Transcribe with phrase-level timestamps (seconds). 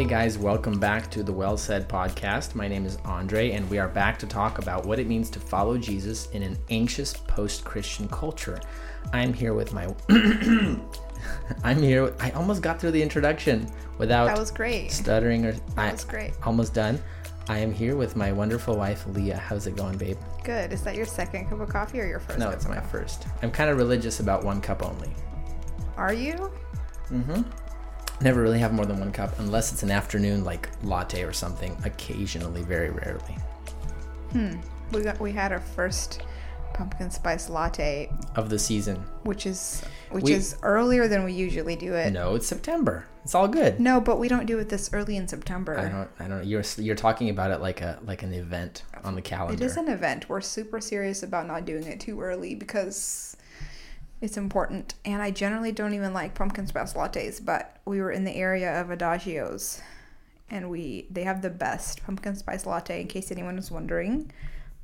[0.00, 2.54] Hey guys, welcome back to the Well Said podcast.
[2.54, 5.38] My name is Andre, and we are back to talk about what it means to
[5.38, 8.58] follow Jesus in an anxious post Christian culture.
[9.12, 9.94] I'm here with my.
[11.64, 12.14] I'm here.
[12.18, 14.90] I almost got through the introduction without That was great.
[14.90, 15.52] stuttering or.
[15.76, 16.32] That was great.
[16.44, 16.98] Almost done.
[17.48, 19.36] I am here with my wonderful wife, Leah.
[19.36, 20.16] How's it going, babe?
[20.44, 20.72] Good.
[20.72, 22.38] Is that your second cup of coffee or your first?
[22.38, 22.88] No, it's my coffee?
[22.90, 23.26] first.
[23.42, 25.10] I'm kind of religious about one cup only.
[25.98, 26.50] Are you?
[27.10, 27.42] Mm-hmm.
[28.22, 31.76] Never really have more than one cup unless it's an afternoon like latte or something.
[31.84, 33.36] Occasionally, very rarely.
[34.32, 34.56] Hmm.
[34.92, 35.18] We got.
[35.20, 36.22] We had our first
[36.74, 38.96] pumpkin spice latte, Of the season.
[39.24, 42.12] which is which We- is earlier than we usually do it.
[42.12, 43.04] No, it's September.
[43.24, 43.80] It's all good.
[43.80, 45.78] No, but we don't do it this early in September.
[45.78, 46.08] I don't.
[46.18, 46.46] I don't.
[46.46, 49.54] You're you're talking about it like a like an event on the calendar.
[49.62, 50.28] It is an event.
[50.28, 53.36] We're super serious about not doing it too early because
[54.20, 54.94] it's important.
[55.04, 58.80] And I generally don't even like pumpkin spice lattes, but we were in the area
[58.80, 59.80] of Adagio's
[60.50, 64.30] and we they have the best pumpkin spice latte in case anyone was wondering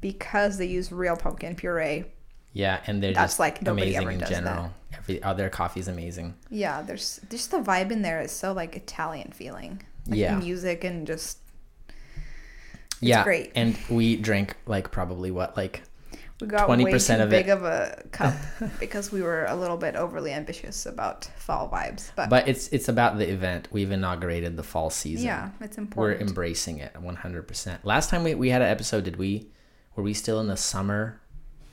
[0.00, 2.04] because they use real pumpkin puree.
[2.52, 4.72] Yeah, and they're That's just like amazing in general.
[4.96, 6.34] Every oh, their coffee's amazing.
[6.48, 9.82] Yeah, there's just the vibe in there is so like Italian feeling.
[10.06, 10.38] Like Yeah.
[10.38, 11.38] music and just
[13.00, 13.52] yeah, great.
[13.54, 15.82] And we drank like probably what like
[16.40, 18.34] we got 20% way too of it- big of a cup
[18.80, 22.10] because we were a little bit overly ambitious about fall vibes.
[22.16, 23.68] But, But it's it's about the event.
[23.70, 25.26] We've inaugurated the fall season.
[25.26, 26.20] yeah, it's important.
[26.20, 27.78] We're embracing it 100%.
[27.84, 29.48] Last time we, we had an episode, did we,
[29.94, 31.20] were we still in the summer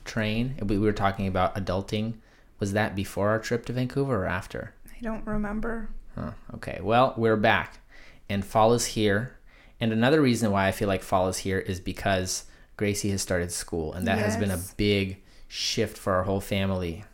[0.04, 0.56] train?
[0.62, 2.14] We we were talking about adulting.
[2.60, 4.72] Was that before our trip to Vancouver or after?
[4.96, 5.90] I don't remember.
[6.14, 6.78] Huh, okay.
[6.82, 7.80] Well, we're back
[8.30, 9.36] and fall is here.
[9.80, 12.44] And another reason why I feel like fall is here is because
[12.76, 17.04] Gracie has started school and that has been a big shift for our whole family.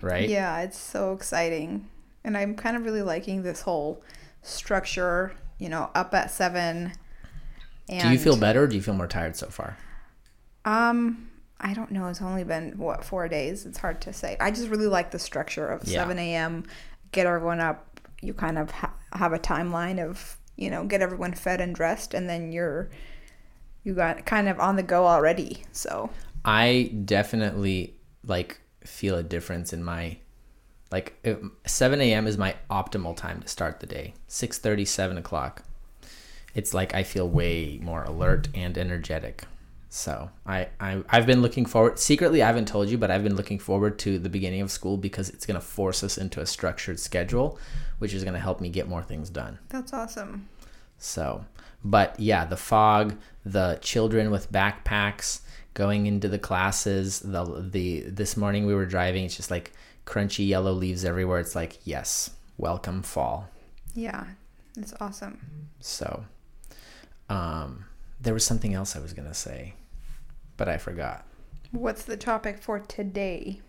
[0.00, 0.28] Right?
[0.28, 1.88] Yeah, it's so exciting.
[2.24, 4.02] And I'm kind of really liking this whole
[4.42, 6.92] structure, you know, up at seven.
[7.88, 9.76] And, Do you feel better or do you feel more tired so far?
[10.64, 11.30] Um,
[11.60, 12.08] I don't know.
[12.08, 13.64] It's only been what four days.
[13.64, 14.36] It's hard to say.
[14.40, 16.00] I just really like the structure of Yeah.
[16.02, 16.64] seven a.m.
[17.12, 18.00] Get everyone up.
[18.20, 22.12] You kind of ha- have a timeline of you know get everyone fed and dressed,
[22.14, 22.90] and then you're
[23.86, 25.62] you got kind of on the go already.
[25.70, 26.10] So
[26.44, 30.18] I definitely like feel a difference in my
[30.90, 32.26] like it- 7 a.m.
[32.26, 34.14] is my optimal time to start the day.
[34.28, 35.62] 6:30, 7 o'clock.
[36.54, 39.44] It's like I feel way more alert and energetic.
[39.88, 41.98] So I, I I've been looking forward.
[42.00, 44.96] Secretly, I haven't told you, but I've been looking forward to the beginning of school
[44.96, 47.58] because it's gonna force us into a structured schedule,
[47.98, 49.58] which is gonna help me get more things done.
[49.68, 50.48] that's awesome.
[50.98, 51.44] So,
[51.90, 55.40] but yeah, the fog, the children with backpacks
[55.74, 59.72] going into the classes, the the this morning we were driving, it's just like
[60.04, 61.38] crunchy yellow leaves everywhere.
[61.38, 63.48] It's like, yes, welcome fall.
[63.94, 64.24] Yeah,
[64.76, 65.70] it's awesome.
[65.80, 66.24] So,
[67.28, 67.84] um
[68.20, 69.74] there was something else I was going to say,
[70.56, 71.26] but I forgot.
[71.70, 73.60] What's the topic for today?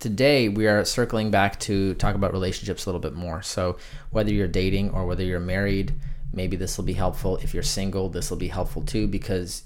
[0.00, 3.42] Today we are circling back to talk about relationships a little bit more.
[3.42, 3.78] So,
[4.10, 5.94] whether you're dating or whether you're married,
[6.32, 7.36] maybe this will be helpful.
[7.38, 9.64] If you're single, this will be helpful too because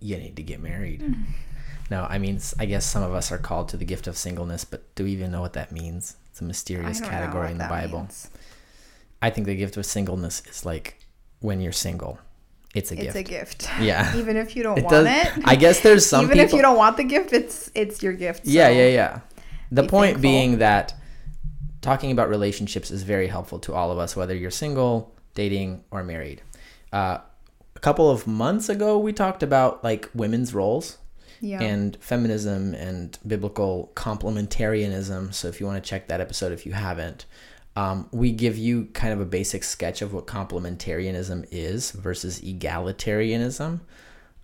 [0.00, 1.00] you need to get married.
[1.00, 1.22] Mm-hmm.
[1.90, 4.64] No, I mean, I guess some of us are called to the gift of singleness,
[4.64, 6.16] but do we even know what that means?
[6.30, 8.00] It's a mysterious category in the Bible.
[8.00, 8.28] means.
[9.22, 10.98] I think the gift of singleness is like
[11.40, 12.18] when you're single.
[12.74, 13.16] It's a It's gift.
[13.16, 13.68] It's a gift.
[13.80, 14.16] Yeah.
[14.16, 15.06] Even if you don't It want does-
[15.36, 15.42] it.
[15.44, 18.12] I guess there's some Even people if you don't want the gift, it's it's your
[18.14, 18.46] gift.
[18.46, 19.20] Yeah, yeah, yeah.
[19.70, 20.22] The be point thankful.
[20.22, 20.94] being that
[21.82, 26.02] talking about relationships is very helpful to all of us, whether you're single, dating, or
[26.02, 26.42] married.
[26.92, 27.18] Uh,
[27.76, 30.98] a couple of months ago, we talked about like women's roles
[31.40, 31.60] Yeah.
[31.62, 35.34] and feminism and biblical complementarianism.
[35.34, 37.26] So if you want to check that episode, if you haven't,
[37.76, 43.80] um, we give you kind of a basic sketch of what complementarianism is versus egalitarianism.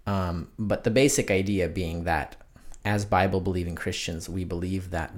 [0.06, 2.36] Um, but the basic idea being that
[2.84, 5.14] as Bible believing Christians, we believe that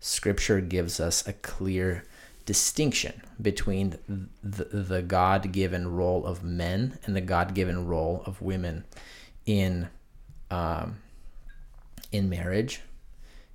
[0.00, 2.02] Scripture gives us a clear
[2.48, 3.98] distinction between
[4.42, 8.84] the, the God given role of men and the God given role of women
[9.44, 9.90] in
[10.50, 10.96] um,
[12.10, 12.80] in marriage,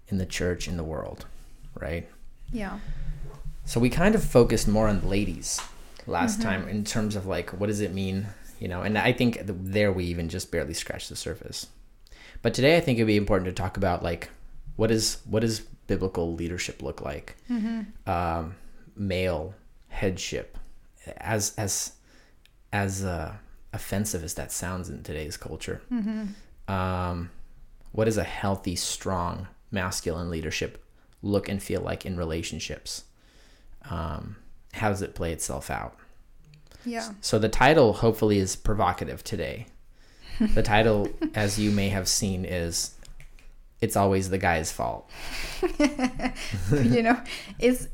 [0.09, 1.25] in the church, in the world,
[1.73, 2.07] right?
[2.51, 2.77] yeah.
[3.65, 5.59] So we kind of focused more on ladies
[6.05, 8.27] last time in terms of like what does it mean,
[8.59, 8.83] you know?
[8.83, 11.65] And I think there we even just barely scratched the surface.
[12.43, 14.29] But today I think it'd be important to talk about like
[14.75, 17.37] what is what does biblical leadership look like?
[18.05, 18.55] Um,
[18.95, 19.53] male
[19.89, 20.57] headship,
[21.17, 21.93] as as
[22.71, 23.33] as uh,
[23.71, 25.81] offensive as that sounds in today's culture.
[26.67, 27.29] Um,
[27.91, 30.83] what does a healthy, strong, masculine leadership
[31.21, 33.03] look and feel like in relationships?
[33.89, 34.37] Um,
[34.73, 35.97] how does it play itself out?
[36.85, 37.11] Yeah.
[37.21, 39.67] So the title hopefully is provocative today.
[40.39, 42.95] The title, as you may have seen, is
[43.81, 45.09] "It's Always the Guy's Fault."
[46.71, 47.21] you know,
[47.59, 47.89] is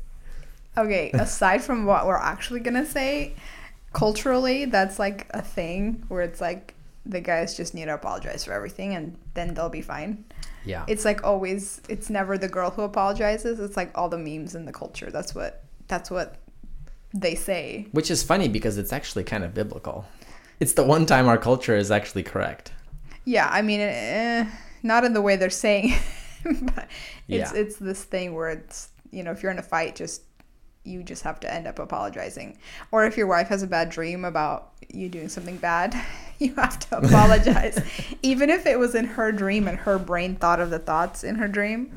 [0.76, 1.10] okay.
[1.12, 3.34] Aside from what we're actually gonna say,
[3.92, 6.74] culturally, that's like a thing where it's like
[7.06, 10.24] the guys just need to apologize for everything, and then they'll be fine.
[10.64, 10.84] Yeah.
[10.88, 11.80] It's like always.
[11.88, 13.58] It's never the girl who apologizes.
[13.60, 15.10] It's like all the memes in the culture.
[15.10, 15.64] That's what.
[15.88, 16.36] That's what
[17.12, 17.88] they say.
[17.90, 20.04] Which is funny because it's actually kind of biblical.
[20.60, 22.70] It's the one time our culture is actually correct.
[23.24, 24.46] Yeah, I mean, eh,
[24.84, 25.94] not in the way they're saying,
[26.44, 26.86] but
[27.26, 27.60] it's Yeah.
[27.60, 30.22] it's this thing where it's you know if you're in a fight, just
[30.84, 32.58] you just have to end up apologizing,
[32.90, 35.94] or if your wife has a bad dream about you doing something bad,
[36.38, 37.78] you have to apologize,
[38.22, 41.36] even if it was in her dream and her brain thought of the thoughts in
[41.36, 41.92] her dream.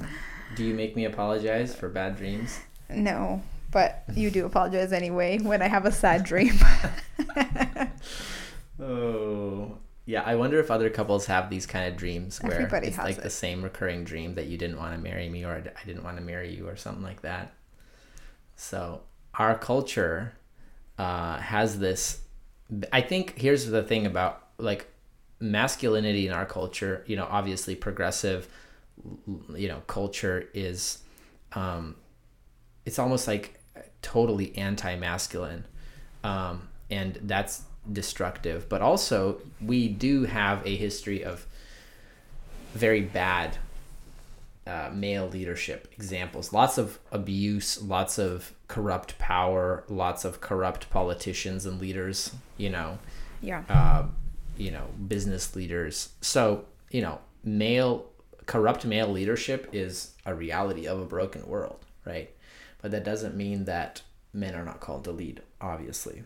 [0.55, 2.59] Do you make me apologize for bad dreams?
[2.89, 3.41] No,
[3.71, 6.53] but you do apologize anyway when I have a sad dream.
[8.79, 9.77] Oh.
[10.05, 13.05] Yeah, I wonder if other couples have these kind of dreams where Everybody it's has
[13.05, 16.03] like the same recurring dream that you didn't want to marry me or I didn't
[16.03, 17.53] want to marry you or something like that.
[18.55, 19.01] So,
[19.33, 20.33] our culture
[20.97, 22.21] uh, has this.
[22.91, 24.87] I think here's the thing about like
[25.39, 28.47] masculinity in our culture, you know, obviously progressive,
[29.55, 30.99] you know, culture is,
[31.53, 31.95] um,
[32.85, 33.59] it's almost like
[34.01, 35.65] totally anti-masculine,
[36.23, 38.69] um, and that's destructive.
[38.69, 41.45] But also, we do have a history of
[42.73, 43.57] very bad
[44.65, 46.53] uh, male leadership examples.
[46.53, 52.33] Lots of abuse, lots of corrupt power, lots of corrupt politicians and leaders.
[52.57, 52.99] You know,
[53.41, 53.63] yeah.
[53.69, 54.05] uh,
[54.57, 56.09] you know, business leaders.
[56.21, 58.05] So, you know, male
[58.45, 62.29] corrupt male leadership is a reality of a broken world, right?
[62.81, 64.01] But that doesn't mean that
[64.33, 66.23] men are not called to lead, obviously.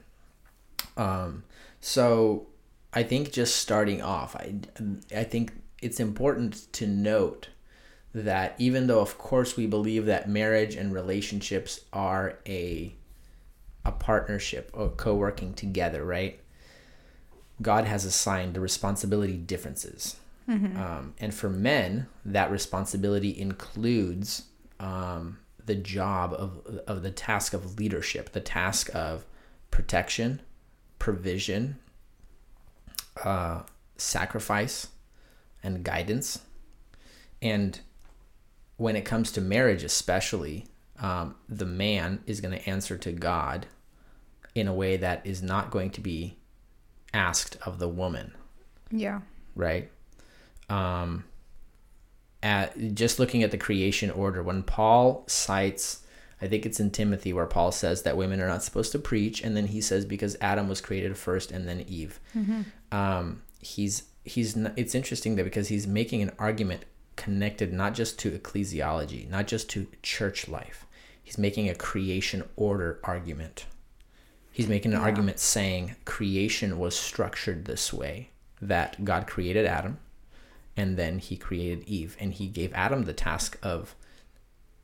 [0.95, 1.43] Um,
[1.79, 2.47] so
[2.93, 4.55] I think just starting off, I,
[5.15, 7.49] I think it's important to note
[8.13, 12.93] that even though of course we believe that marriage and relationships are a
[13.85, 16.39] a partnership or co-working together, right?
[17.61, 20.17] God has assigned the responsibility differences.
[20.77, 24.43] Um, and for men, that responsibility includes
[24.79, 29.25] um, the job of, of the task of leadership, the task of
[29.71, 30.41] protection,
[30.99, 31.77] provision,
[33.23, 33.63] uh,
[33.97, 34.87] sacrifice,
[35.63, 36.39] and guidance.
[37.41, 37.79] And
[38.77, 40.65] when it comes to marriage, especially,
[40.99, 43.65] um, the man is going to answer to God
[44.55, 46.37] in a way that is not going to be
[47.13, 48.33] asked of the woman,
[48.91, 49.21] Yeah.
[49.55, 49.89] right?
[50.69, 51.23] Um,
[52.43, 56.03] at just looking at the creation order, when Paul cites,
[56.41, 59.41] I think it's in Timothy where Paul says that women are not supposed to preach,
[59.43, 62.19] and then he says because Adam was created first and then Eve.
[62.91, 66.83] Um, he's he's it's interesting that because he's making an argument
[67.17, 70.85] connected not just to ecclesiology, not just to church life.
[71.21, 73.65] He's making a creation order argument.
[74.51, 75.05] He's making an Yeah.
[75.05, 78.29] argument saying creation was structured this way
[78.61, 79.99] that God created Adam
[80.77, 83.95] and then he created Eve and he gave Adam the task of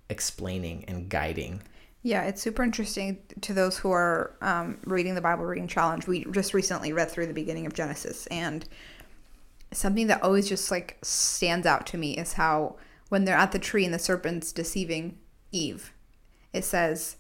[0.10, 1.62] explaining and guiding.
[2.02, 6.06] Yeah, it's super interesting to those who are um, reading the Bible Reading Challenge.
[6.06, 8.66] We just recently read through the beginning of Genesis, and
[9.74, 12.76] something that always just like stands out to me is how
[13.10, 15.18] when they're at the tree and the serpent's deceiving
[15.52, 15.94] Eve,
[16.52, 17.16] it says,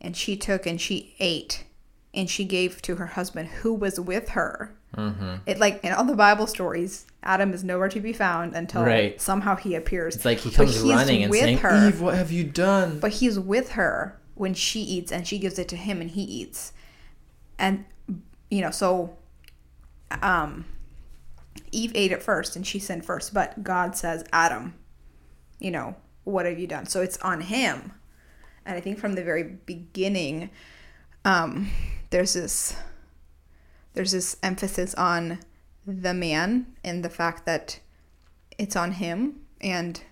[0.00, 1.64] and she took and she ate,
[2.12, 4.74] and she gave to her husband who was with her.
[4.96, 5.36] Mm-hmm.
[5.46, 9.20] It like in all the Bible stories, Adam is nowhere to be found until Right.
[9.20, 10.14] somehow he appears.
[10.14, 11.88] It's like he comes he's running and with saying, her.
[11.88, 15.58] "Eve, what have you done?" but he's with her when she eats and she gives
[15.58, 16.72] it to him and he eats
[17.58, 17.84] and
[18.50, 19.16] you know so
[20.22, 20.64] um
[21.74, 24.74] eve ate it first and she sinned first but god says adam
[25.58, 26.86] you know what have you done?
[26.86, 27.92] So it's on him.
[28.66, 30.50] And i think from the very beginning
[31.26, 31.70] um
[32.10, 32.76] there's this
[33.92, 35.38] there's this emphasis on
[35.86, 37.78] the man and the fact that
[38.58, 39.40] it's on him.
[39.60, 40.02] And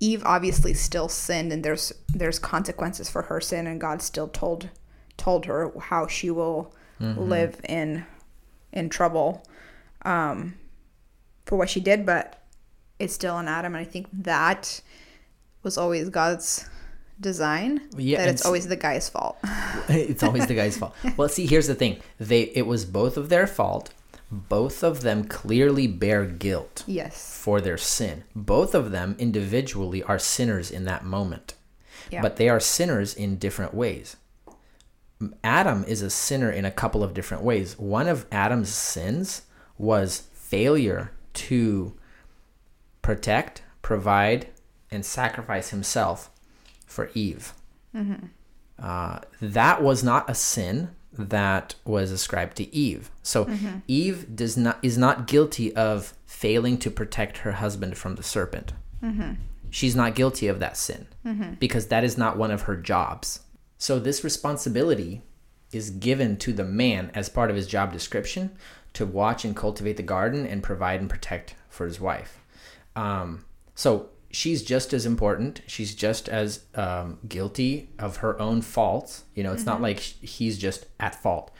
[0.00, 4.70] Eve obviously still sinned and there's there's consequences for her sin and God still told
[5.16, 6.74] told her how she will
[7.28, 8.06] live in
[8.72, 9.44] in trouble
[10.04, 10.54] um
[11.44, 12.42] for what she did but
[12.98, 14.80] it's still on Adam and I think that
[15.62, 16.68] was always God's
[17.20, 19.38] design Yeah, that it's always the guy's fault
[19.88, 20.94] it's always the guy's fault.
[21.16, 22.00] Well, see, here's the thing.
[22.18, 23.92] They it was both of their fault.
[24.30, 28.24] Both of them clearly bear guilt yes for their sin.
[28.34, 31.54] Both of them individually are sinners in that moment.
[32.10, 32.22] Yeah.
[32.22, 34.16] But they are sinners in different ways.
[35.44, 37.78] Adam is a sinner in a couple of different ways.
[37.78, 39.42] One of Adam's sins
[39.78, 41.94] was failure to
[43.00, 44.48] protect, provide,
[44.90, 46.30] and sacrifice himself
[46.86, 47.54] for Eve.
[47.94, 48.26] Mm-hmm.
[48.78, 53.10] Uh, that was not a sin that was ascribed to Eve.
[53.22, 53.78] So mm-hmm.
[53.86, 58.72] Eve does not is not guilty of failing to protect her husband from the serpent.
[59.02, 59.32] Mm-hmm.
[59.70, 61.06] She's not guilty of that sin
[61.58, 63.40] because that is not one of her jobs.
[63.78, 65.22] So this responsibility
[65.72, 68.50] is given to the man as part of his job description
[68.94, 72.40] to watch and cultivate the garden and provide and protect for his wife.
[72.94, 73.44] Um,
[73.74, 75.62] so she's just as important.
[75.66, 79.24] She's just as um, guilty of her own faults.
[79.34, 81.50] You know, it's not like he's just at fault.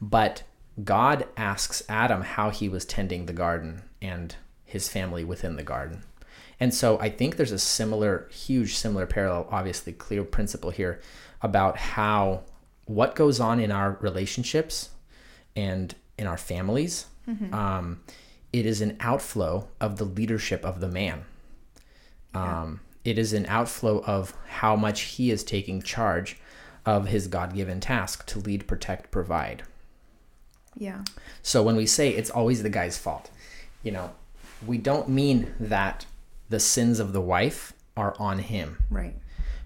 [0.00, 0.42] But
[0.82, 6.04] God asks Adam how he was tending the garden and his family within the garden.
[6.60, 11.00] And so I think there's a similar, huge similar parallel, obviously clear principle here
[11.40, 12.42] about how
[12.84, 14.90] what goes on in our relationships
[15.54, 17.06] and in our families.
[17.52, 18.00] Um,
[18.54, 21.24] it is an outflow of the leadership of the man.
[22.34, 26.38] Um, it is an outflow of how much he is taking charge
[26.86, 29.62] of his God given task to lead, protect, provide.
[30.76, 31.04] Yeah.
[31.42, 33.30] So when we say it's always the guy's fault,
[33.82, 34.12] you know,
[34.66, 36.06] we don't mean that
[36.48, 39.16] the sins of the wife are on him, Right.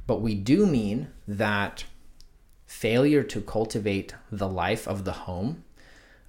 [0.07, 1.85] but we do mean that
[2.67, 5.63] failure to cultivate the life of the home,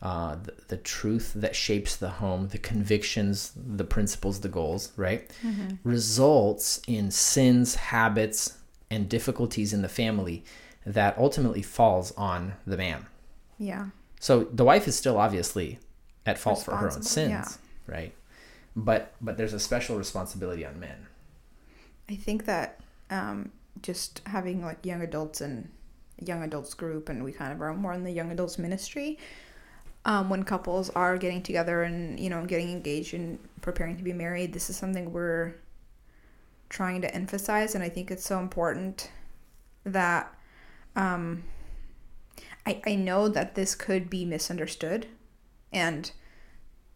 [0.03, 5.31] uh, the, the truth that shapes the home, the convictions, the principles, the goals, right,
[5.85, 8.57] results in sins, habits,
[8.91, 10.43] and difficulties in the family
[10.85, 13.05] that ultimately falls on the man.
[13.57, 13.87] Yeah.
[14.19, 15.79] So the wife is still obviously
[16.25, 17.57] at fault for her own sins,
[17.87, 18.13] right?
[18.75, 21.07] But but there's a special responsibility on men.
[22.09, 25.69] I think that um, just having like young adults and
[26.21, 29.17] young adults group, and we kind of are more in the young adults ministry.
[30.05, 34.13] Um, when couples are getting together and you know getting engaged and preparing to be
[34.13, 35.55] married, this is something we're
[36.69, 39.09] trying to emphasize, and I think it's so important
[39.85, 40.33] that
[40.95, 41.43] um,
[42.65, 45.07] I I know that this could be misunderstood,
[45.71, 46.11] and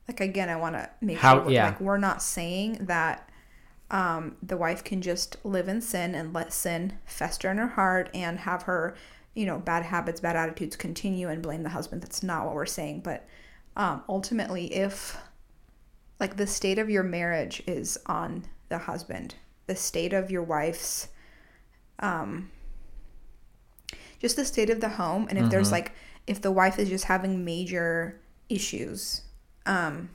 [0.08, 1.66] like again, I want to make How- sure yeah.
[1.66, 3.30] like we're not saying that
[3.90, 8.10] um, the wife can just live in sin and let sin fester in her heart
[8.14, 8.96] and have her,
[9.38, 12.02] you know, bad habits, bad attitudes continue and blame the husband.
[12.02, 13.02] That's not what we're saying.
[13.02, 13.28] But
[13.76, 15.16] um, ultimately, if
[16.20, 19.36] like the state of your marriage is on the husband,
[19.68, 21.10] the state of your wife's,
[22.00, 22.50] um,
[24.20, 25.92] just the state of the home, and if there's like,
[26.26, 29.22] if the wife is just having major issues,
[29.68, 30.10] um,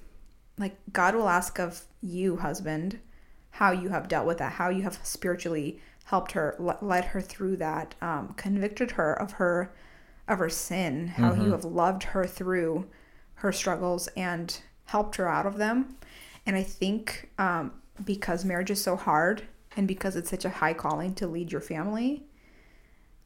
[0.58, 2.98] like God will ask of you, husband,
[3.50, 7.56] how you have dealt with that, how you have spiritually helped her, led her through
[7.56, 9.72] that, um, convicted her of her
[10.28, 12.86] of her sin, how you have loved her through
[13.34, 15.96] her struggles and helped her out of them.
[16.46, 17.72] And I think um,
[18.04, 19.42] because marriage is so hard
[19.76, 22.24] and because it's such a high calling to lead your family,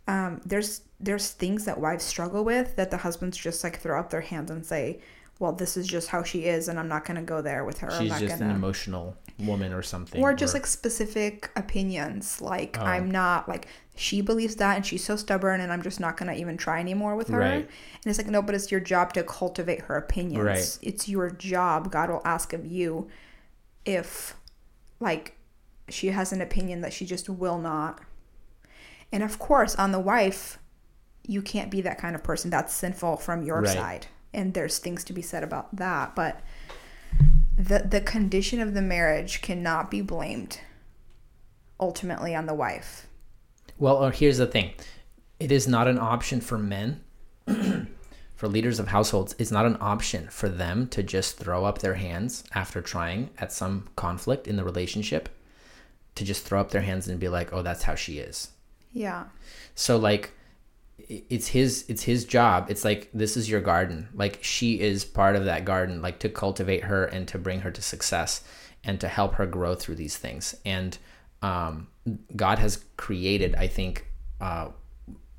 [0.08, 4.10] um, there's there's things that wives struggle with that the husbands just like throw up
[4.10, 5.00] their hands and say,
[5.38, 7.78] "Well, this is just how she is, and I'm not going to go there with
[7.78, 7.90] her.
[7.90, 10.22] I'm She's not just gonna an emotional woman or something.
[10.22, 12.84] or just like specific opinions like Oh.
[12.84, 16.32] i'm not like she believes that and she's so stubborn and i'm just not going
[16.32, 17.52] to even try anymore with her Right.
[17.54, 20.78] and it's like no but it's your job to cultivate her opinions Right.
[20.80, 23.08] it's your job god will ask of you
[23.84, 24.34] if
[25.00, 25.36] like
[25.88, 28.00] she has an opinion that she just will not
[29.12, 30.58] and of course on the wife
[31.28, 33.74] you can't be that kind of person that's sinful from your Right.
[33.76, 36.40] side and there's things to be said about that but
[37.56, 40.60] the the condition of the marriage cannot be blamed
[41.78, 43.06] ultimately on the wife.
[43.78, 44.72] Well, or here's the thing.
[45.38, 47.02] It is not an option for men,
[48.36, 51.94] for leaders of households, it's not an option for them to just throw up their
[51.94, 55.28] hands after trying at some conflict in the relationship,
[56.14, 58.50] to just throw up their hands and be like, oh, that's how she is.
[58.92, 59.24] Yeah.
[59.74, 60.32] So like
[60.98, 62.66] it's his it's his job.
[62.70, 64.08] It's like this is your garden.
[64.14, 67.70] Like she is part of that garden like to cultivate her and to bring her
[67.70, 68.42] to success
[68.82, 70.54] and to help her grow through these things.
[70.64, 70.96] And
[71.42, 71.88] um
[72.34, 74.06] God has created I think
[74.40, 74.68] uh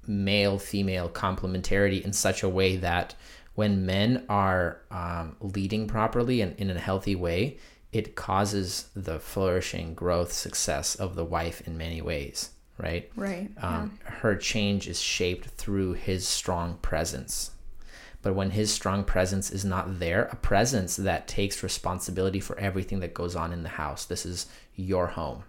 [0.08, 3.16] male female complementarity in such a way that
[3.56, 7.58] when men are um, leading properly and in a healthy way,
[7.92, 13.10] it causes the flourishing growth success of the wife in many ways, right?
[13.16, 13.50] Right.
[13.62, 17.52] um, her change is shaped through his strong presence.
[18.24, 23.00] But when his strong presence is not there, a presence that takes responsibility for everything
[23.02, 25.44] that goes on in the house, this is your home.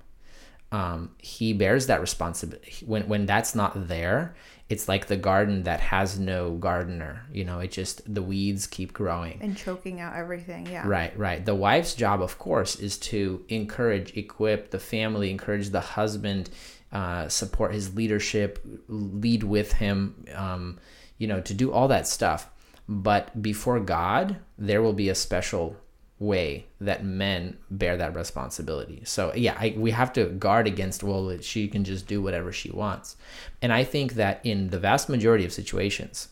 [0.71, 2.85] um, he bears that responsibility.
[2.85, 4.35] When when that's not there,
[4.69, 7.25] it's like the garden that has no gardener.
[7.33, 10.67] You know, it just the weeds keep growing and choking out everything.
[10.67, 10.87] Yeah.
[10.87, 11.43] Right, right.
[11.45, 16.51] The wife's job, of course, is to encourage, equip the family, encourage the husband,
[16.93, 20.25] uh, support his leadership, lead with him.
[20.35, 20.79] Um,
[21.19, 22.49] you know, to do all that stuff.
[22.89, 25.77] But before God, there will be a special
[26.19, 29.03] way that men bear that responsibility.
[29.05, 32.71] So yeah, I, we have to guard against well she can just do whatever she
[32.71, 33.17] wants.
[33.61, 36.29] And I think that in the vast majority of situations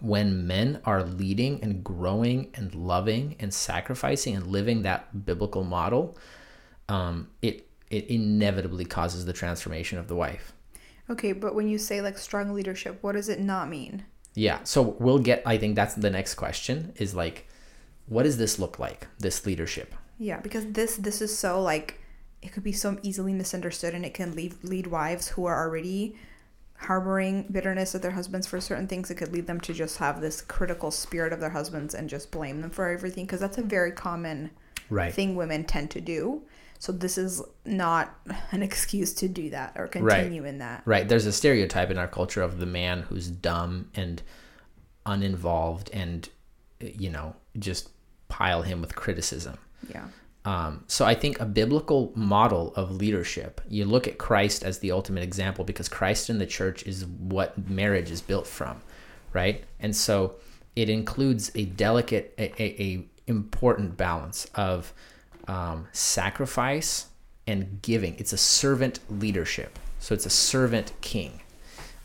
[0.00, 6.18] when men are leading and growing and loving and sacrificing and living that biblical model,
[6.88, 10.52] um, it it inevitably causes the transformation of the wife.
[11.08, 14.04] Okay, but when you say like strong leadership, what does it not mean?
[14.34, 15.42] Yeah, so we'll get.
[15.46, 16.92] I think that's the next question.
[16.96, 17.46] Is like
[18.06, 22.00] what does this look like this leadership yeah because this this is so like
[22.42, 26.14] it could be so easily misunderstood and it can lead lead wives who are already
[26.76, 30.20] harboring bitterness of their husbands for certain things it could lead them to just have
[30.20, 33.62] this critical spirit of their husbands and just blame them for everything because that's a
[33.62, 34.50] very common
[34.90, 35.14] right.
[35.14, 36.42] thing women tend to do
[36.84, 38.14] so this is not
[38.52, 40.48] an excuse to do that or continue right.
[40.48, 44.22] in that right there's a stereotype in our culture of the man who's dumb and
[45.06, 46.28] uninvolved and
[46.80, 47.88] you know just
[48.28, 49.56] pile him with criticism.
[49.88, 50.08] Yeah.
[50.44, 54.90] Um, so I think a biblical model of leadership, you look at Christ as the
[54.90, 58.82] ultimate example because Christ in the church is what marriage is built from,
[59.32, 59.64] right?
[59.80, 60.34] And so
[60.76, 64.92] it includes a delicate, a, a, a important balance of
[65.48, 67.06] um, sacrifice
[67.46, 68.16] and giving.
[68.18, 71.40] It's a servant leadership, so it's a servant king.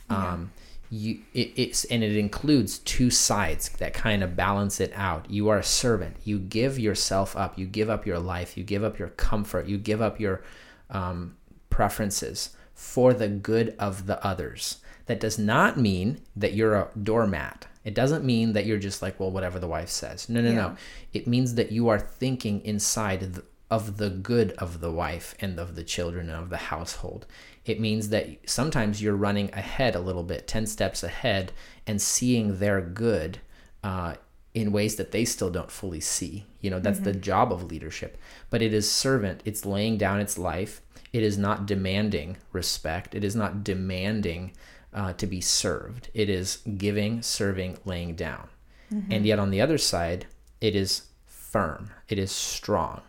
[0.09, 0.51] Um,
[0.89, 5.29] you it, it's and it includes two sides that kind of balance it out.
[5.29, 6.17] You are a servant.
[6.23, 7.57] You give yourself up.
[7.57, 8.57] You give up your life.
[8.57, 9.67] You give up your comfort.
[9.67, 10.41] You give up your
[10.89, 11.37] um,
[11.69, 14.79] preferences for the good of the others.
[15.05, 19.19] That does not mean that you're a doormat it doesn't mean that you're just like
[19.19, 20.55] well whatever the wife says no no yeah.
[20.55, 20.75] no
[21.13, 25.75] it means that you are thinking inside of the good of the wife and of
[25.75, 27.25] the children and of the household
[27.69, 31.51] it means that sometimes you're running ahead a little bit, 10 steps ahead,
[31.85, 33.37] and seeing their good
[33.83, 34.15] uh,
[34.55, 36.45] in ways that they still don't fully see.
[36.61, 37.11] You know, that's mm-hmm.
[37.11, 38.17] the job of leadership.
[38.49, 40.81] But it is servant, it's laying down its life.
[41.13, 44.53] It is not demanding respect, it is not demanding
[44.99, 46.09] uh, to be served.
[46.13, 48.49] It is giving, serving, laying down.
[48.93, 49.11] Mm-hmm.
[49.11, 50.27] And yet on the other side,
[50.61, 53.01] it is firm, it is strong,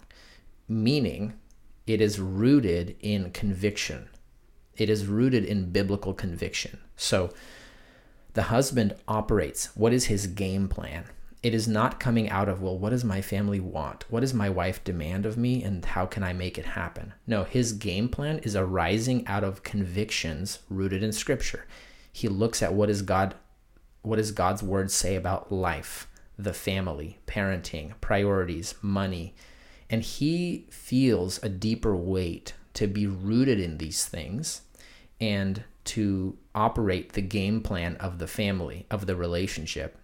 [0.68, 1.35] meaning
[1.87, 4.09] it is rooted in conviction
[4.81, 6.79] it is rooted in biblical conviction.
[6.96, 7.31] So
[8.33, 9.76] the husband operates.
[9.76, 11.05] What is his game plan?
[11.42, 14.05] It is not coming out of, well, what does my family want?
[14.11, 15.62] What does my wife demand of me?
[15.62, 17.14] And how can I make it happen?
[17.26, 21.66] No, his game plan is arising out of convictions rooted in scripture.
[22.12, 23.35] He looks at what is God
[24.03, 29.35] what does God's word say about life, the family, parenting, priorities, money,
[29.90, 34.62] and he feels a deeper weight to be rooted in these things
[35.20, 39.98] and to operate the game plan of the family, of the relationship,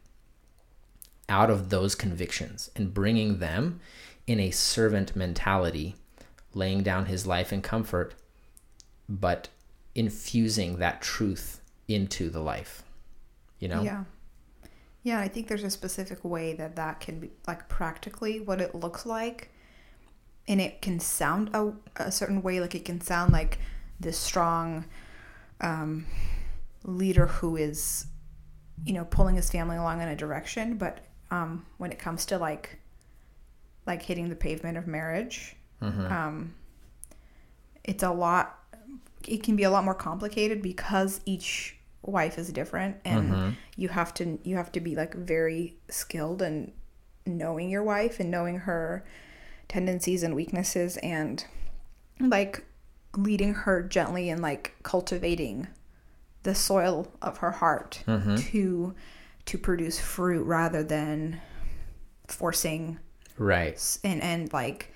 [1.29, 3.81] out of those convictions and bringing them
[4.27, 5.97] in a servant mentality,
[6.55, 8.15] laying down his life in comfort,
[9.09, 9.49] but
[9.95, 12.83] infusing that truth into the life.
[13.59, 13.83] You know?
[13.83, 14.05] Yeah.
[15.03, 18.75] Yeah, I think there's a specific way that that can be, like, practically what it
[18.75, 19.51] looks like.
[20.49, 22.59] And it can sound a, a certain way.
[22.59, 23.59] Like, it can sound like
[24.01, 24.85] this strong,
[25.61, 26.07] um,
[26.83, 28.07] leader who is,
[28.85, 30.77] you know, pulling his family along in a direction.
[30.77, 32.79] But um, when it comes to like,
[33.87, 36.13] like hitting the pavement of marriage, mm-hmm.
[36.13, 36.55] um,
[37.85, 38.59] it's a lot.
[39.27, 43.51] It can be a lot more complicated because each wife is different, and mm-hmm.
[43.77, 46.73] you have to you have to be like very skilled and
[47.27, 49.05] knowing your wife and knowing her
[49.69, 51.45] tendencies and weaknesses and
[52.21, 52.65] like
[53.17, 55.67] leading her gently and like cultivating
[56.45, 58.37] the soil of her heart mm-hmm.
[58.37, 58.95] to
[59.47, 61.41] to produce fruit rather than
[62.29, 62.99] forcing
[63.39, 63.99] right.
[64.05, 64.93] and and like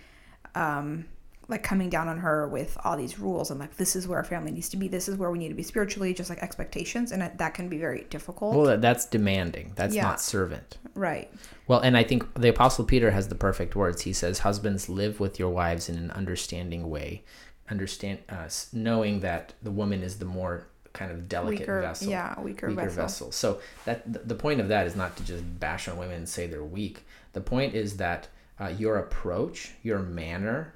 [0.55, 1.07] um
[1.51, 4.25] like coming down on her with all these rules and like this is where our
[4.25, 7.11] family needs to be this is where we need to be spiritually just like expectations
[7.11, 8.55] and that can be very difficult.
[8.55, 9.73] Well that's demanding.
[9.75, 10.03] That's yeah.
[10.03, 10.79] not servant.
[10.95, 11.31] Right.
[11.67, 14.03] Well and i think the apostle peter has the perfect words.
[14.03, 17.25] He says husbands live with your wives in an understanding way.
[17.69, 22.41] Understand uh, knowing that the woman is the more kind of delicate weaker, vessel yeah
[22.41, 23.29] weaker, weaker vessel.
[23.29, 23.33] vessel.
[23.33, 26.47] so that the point of that is not to just bash on women and say
[26.47, 28.29] they're weak the point is that
[28.61, 30.75] uh, your approach your manner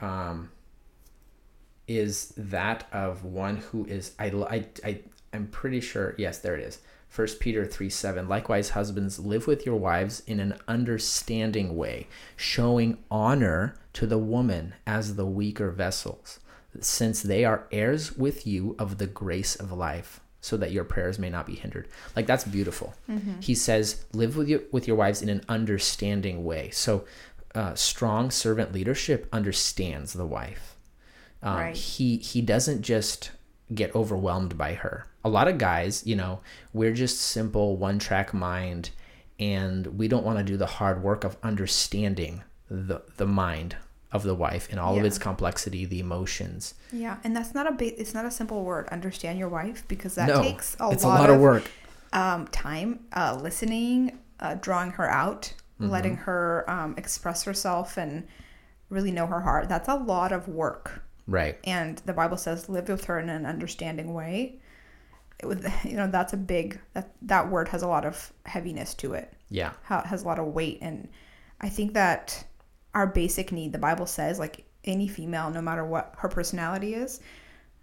[0.00, 0.50] um,
[1.86, 5.00] is that of one who is I I, I
[5.32, 6.78] I'm pretty sure yes there it is.
[7.08, 8.28] First Peter 3 7.
[8.28, 14.74] Likewise, husbands, live with your wives in an understanding way, showing honor to the woman
[14.86, 16.40] as the weaker vessels,
[16.80, 21.18] since they are heirs with you of the grace of life, so that your prayers
[21.18, 21.88] may not be hindered.
[22.14, 22.94] Like that's beautiful.
[23.08, 23.40] Mm-hmm.
[23.40, 26.70] He says, live with your with your wives in an understanding way.
[26.70, 27.04] So
[27.54, 30.76] uh, strong servant leadership understands the wife.
[31.42, 31.76] Um, right.
[31.76, 33.30] He he doesn't just
[33.74, 35.06] get overwhelmed by her.
[35.24, 36.40] A lot of guys, you know,
[36.72, 38.90] we're just simple one track mind,
[39.40, 43.76] and we don't want to do the hard work of understanding the the mind
[44.16, 45.00] of the wife and all yeah.
[45.00, 46.74] of its complexity, the emotions.
[46.92, 48.88] Yeah, and that's not a ba- it's not a simple word.
[48.88, 51.70] Understand your wife because that no, takes a it's lot, a lot of, of work,
[52.12, 55.90] um, time, uh, listening, uh, drawing her out, mm-hmm.
[55.90, 58.26] letting her um, express herself, and
[58.90, 59.68] really know her heart.
[59.68, 61.02] That's a lot of work.
[61.26, 61.58] Right.
[61.64, 64.60] And the Bible says, live with her in an understanding way.
[65.40, 68.94] It would, you know, that's a big that that word has a lot of heaviness
[68.94, 69.32] to it.
[69.50, 69.72] Yeah.
[69.82, 71.08] How it has a lot of weight, and
[71.60, 72.44] I think that
[72.96, 77.20] our basic need, the Bible says, like any female, no matter what her personality is,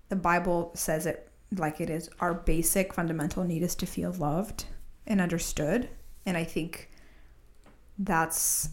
[0.09, 2.09] the Bible says it like it is.
[2.19, 4.65] Our basic fundamental need is to feel loved
[5.05, 5.87] and understood,
[6.25, 6.89] and I think
[7.99, 8.69] that's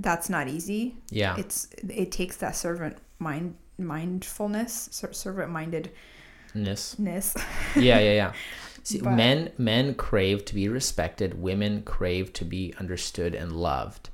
[0.00, 0.96] that's not easy.
[1.10, 1.36] Yeah.
[1.38, 6.98] It's it takes that servant mind mindfulness, servant mindedness.
[6.98, 7.36] Ness.
[7.76, 8.32] yeah, yeah, yeah.
[8.82, 11.40] See, but, men men crave to be respected.
[11.40, 14.10] Women crave to be understood and loved.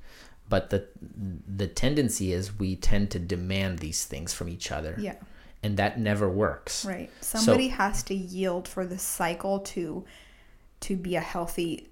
[0.55, 0.87] But the
[1.49, 4.95] the tendency is we tend to demand these things from each other.
[4.97, 5.17] Yeah.
[5.65, 6.85] And that never works.
[6.85, 7.11] Right.
[7.21, 10.05] Somebody so, has to yield for the cycle to
[10.79, 11.89] to be a healthy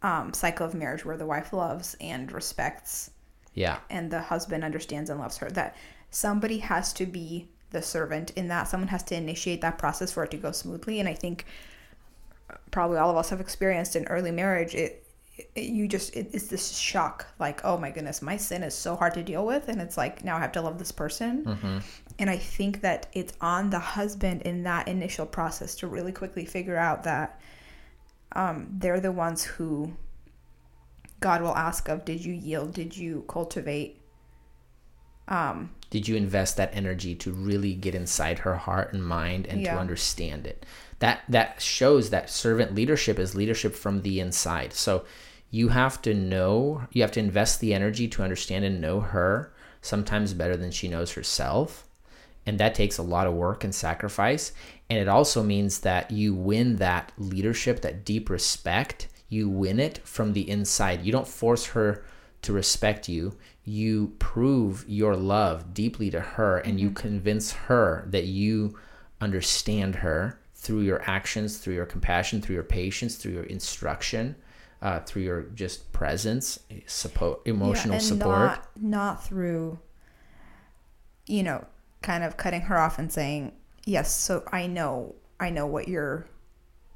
[0.00, 3.10] um, cycle of marriage where the wife loves and respects.
[3.52, 3.76] Yeah.
[3.90, 5.50] And the husband understands and loves her.
[5.50, 5.76] That
[6.08, 10.24] somebody has to be the servant in that someone has to initiate that process for
[10.24, 11.44] it to go smoothly and i think
[12.70, 15.05] probably all of us have experienced in early marriage it, it
[15.54, 19.12] you just it, it's this shock like oh my goodness my sin is so hard
[19.12, 21.78] to deal with and it's like now i have to love this person mm-hmm.
[22.18, 26.44] and i think that it's on the husband in that initial process to really quickly
[26.44, 27.40] figure out that
[28.32, 29.92] um, they're the ones who
[31.20, 34.00] god will ask of did you yield did you cultivate
[35.28, 39.60] um, did you invest that energy to really get inside her heart and mind and
[39.60, 39.74] yeah.
[39.74, 40.64] to understand it
[41.00, 45.04] that that shows that servant leadership is leadership from the inside so
[45.50, 49.52] you have to know you have to invest the energy to understand and know her
[49.80, 51.86] sometimes better than she knows herself.
[52.44, 54.52] And that takes a lot of work and sacrifice.
[54.88, 59.08] And it also means that you win that leadership that deep respect.
[59.28, 61.04] You win it from the inside.
[61.04, 62.04] You don't force her
[62.42, 63.36] to respect you.
[63.64, 66.78] You prove your love deeply to her and mm-hmm.
[66.78, 68.78] you convince her that you
[69.20, 74.36] understand her through your actions, through your compassion, through your patience, through your instruction,
[74.86, 78.38] uh, through your just presence, support, emotional yeah, support.
[78.38, 79.80] Not, not through,
[81.26, 81.66] you know,
[82.02, 83.50] kind of cutting her off and saying,
[83.84, 86.28] yes, so I know, I know what you're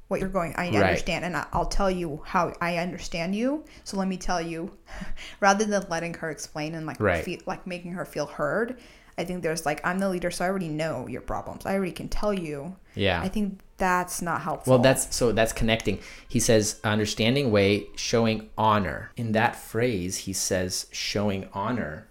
[0.07, 0.75] what you're going i right.
[0.75, 4.69] understand and i'll tell you how i understand you so let me tell you
[5.39, 7.23] rather than letting her explain and like right.
[7.23, 8.77] feel, like making her feel heard
[9.17, 11.93] i think there's like i'm the leader so i already know your problems i already
[11.93, 16.39] can tell you yeah i think that's not helpful well that's so that's connecting he
[16.39, 22.07] says understanding way showing honor in that phrase he says showing honor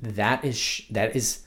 [0.00, 1.40] that is that is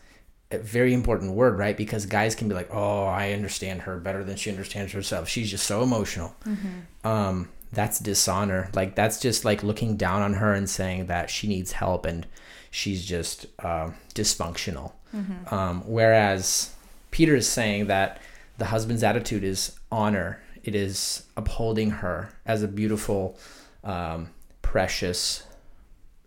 [0.52, 1.76] a very important word, right?
[1.76, 5.28] Because guys can be like, "Oh, I understand her better than she understands herself.
[5.28, 7.08] She's just so emotional." Mm-hmm.
[7.08, 8.70] Um, that's dishonor.
[8.74, 12.28] Like that's just like looking down on her and saying that she needs help and
[12.72, 14.94] she's just uh, dysfunctional.
[15.16, 15.54] Mm-hmm.
[15.54, 16.74] Um, whereas
[17.12, 18.22] Peter is saying that
[18.58, 20.42] the husband's attitude is honor.
[20.64, 23.38] It is upholding her as a beautiful,
[23.84, 24.30] um,
[24.62, 25.44] precious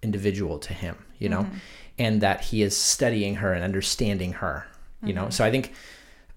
[0.03, 0.97] individual to him.
[1.19, 1.43] You know.
[1.43, 1.59] Mm-hmm
[1.99, 4.67] and that he is studying her and understanding her
[5.03, 5.25] you mm-hmm.
[5.25, 5.73] know so i think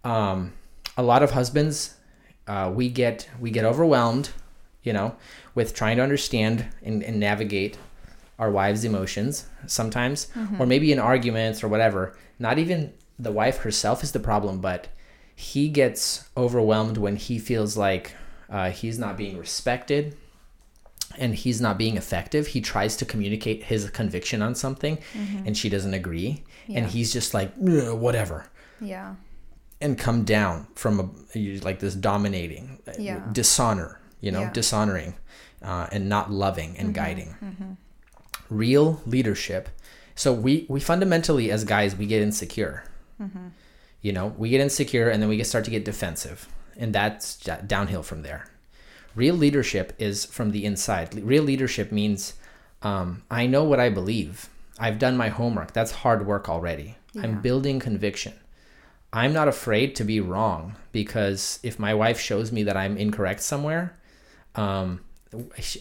[0.03, 0.53] um,
[0.97, 1.95] a lot of husbands
[2.47, 4.31] uh, we get we get overwhelmed
[4.83, 5.15] you know
[5.53, 7.77] with trying to understand and, and navigate
[8.39, 10.59] our wives emotions sometimes mm-hmm.
[10.61, 14.87] or maybe in arguments or whatever not even the wife herself is the problem but
[15.41, 18.13] he gets overwhelmed when he feels like
[18.49, 20.15] uh, he's not being respected
[21.17, 25.45] and he's not being effective he tries to communicate his conviction on something mm-hmm.
[25.45, 26.77] and she doesn't agree yeah.
[26.79, 28.45] and he's just like whatever
[28.79, 29.15] yeah
[29.81, 33.21] and come down from a like this dominating uh, yeah.
[33.31, 34.53] dishonor you know yeah.
[34.53, 35.15] dishonoring
[35.63, 37.03] uh, and not loving and mm-hmm.
[37.03, 37.71] guiding mm-hmm.
[38.49, 39.69] real leadership
[40.15, 42.83] So we we fundamentally as guys we get insecure.
[44.01, 47.35] You know, we get insecure and then we get start to get defensive, and that's
[47.67, 48.47] downhill from there.
[49.15, 51.13] Real leadership is from the inside.
[51.15, 52.33] Real leadership means
[52.81, 54.49] um, I know what I believe.
[54.79, 55.73] I've done my homework.
[55.73, 56.95] That's hard work already.
[57.13, 57.23] Yeah.
[57.23, 58.33] I'm building conviction.
[59.13, 63.41] I'm not afraid to be wrong because if my wife shows me that I'm incorrect
[63.41, 63.97] somewhere,
[64.55, 65.01] um,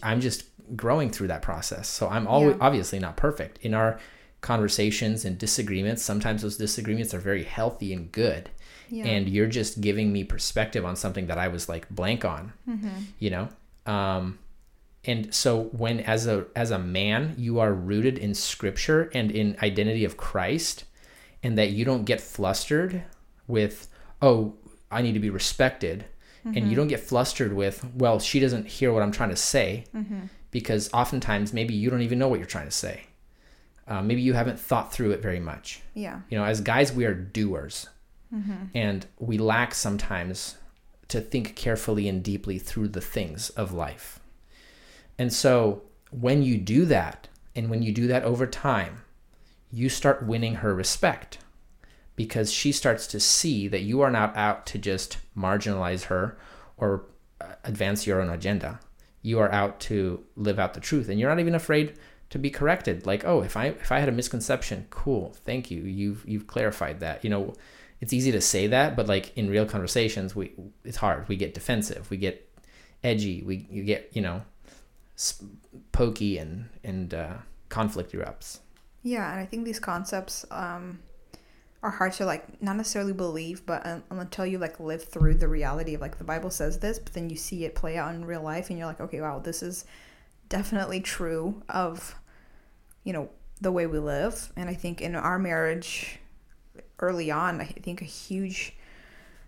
[0.03, 0.43] I'm just
[0.75, 1.87] growing through that process.
[1.87, 2.63] So I'm always Yeah.
[2.65, 3.97] obviously not perfect in our
[4.41, 6.03] conversations and disagreements.
[6.03, 8.49] Sometimes those disagreements are very healthy and good,
[8.89, 9.05] Yeah.
[9.05, 12.53] and you're just giving me perspective on something that I was like blank on.
[12.67, 12.89] Mm-hmm.
[13.19, 13.49] You know,
[13.85, 14.39] um,
[15.05, 19.55] and so when as a as a man you are rooted in Scripture and in
[19.61, 20.85] identity of Christ,
[21.43, 23.03] and that you don't get flustered
[23.47, 23.87] with
[24.21, 24.55] oh
[24.91, 26.05] I need to be respected,
[26.43, 26.75] and you mm-hmm.
[26.75, 30.21] don't get flustered with well she doesn't hear what I'm trying to say mm-hmm.
[30.49, 33.03] because oftentimes maybe you don't even know what you're trying to say.
[33.87, 35.81] Uh, maybe you haven't thought through it very much.
[35.93, 36.21] yeah.
[36.29, 37.87] You know, as guys, we are doers,
[38.73, 40.55] and we lack sometimes
[41.09, 44.19] to think carefully and deeply through the things of life.
[45.19, 49.01] And so, when you do that, and when you do that over time,
[49.71, 51.39] you start winning her respect
[52.15, 56.37] because she starts to see that you are not out to just marginalize her
[56.77, 57.03] or
[57.41, 58.79] uh, advance your own agenda.
[59.21, 61.97] You are out to live out the truth, and you're not even afraid
[62.31, 63.05] to be corrected.
[63.05, 66.99] Like, oh, if I if I had a misconception, cool, thank you, you've you've clarified
[67.01, 67.23] that.
[67.23, 67.53] You know,
[67.99, 71.27] it's easy to say that, but like in real conversations, we it's hard.
[71.29, 72.49] We get defensive, we get
[73.03, 74.41] edgy, we you get you know,
[75.15, 75.43] s-
[75.91, 77.33] pokey, and and uh,
[77.69, 78.59] conflict erupts.
[79.03, 80.99] Yeah, and I think these concepts um,
[81.83, 85.49] are hard to like not necessarily believe, but un- until you like live through the
[85.49, 88.23] reality of like the Bible says this, but then you see it play out in
[88.23, 89.83] real life, and you're like, okay, wow, this is
[90.47, 92.15] definitely true of
[93.03, 94.51] you know the way we live.
[94.55, 96.19] And I think in our marriage
[96.99, 98.75] early on, I think a huge,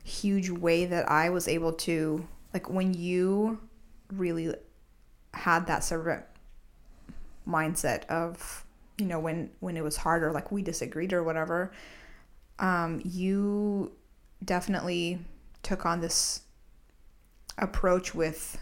[0.04, 3.60] huge way that I was able to like when you
[4.12, 4.54] really
[5.34, 6.24] had that of
[7.48, 8.64] mindset of
[8.98, 11.72] you know when when it was hard or like we disagreed or whatever
[12.60, 13.92] um you
[14.46, 15.20] definitely
[15.64, 16.42] took on this
[17.58, 18.58] approach with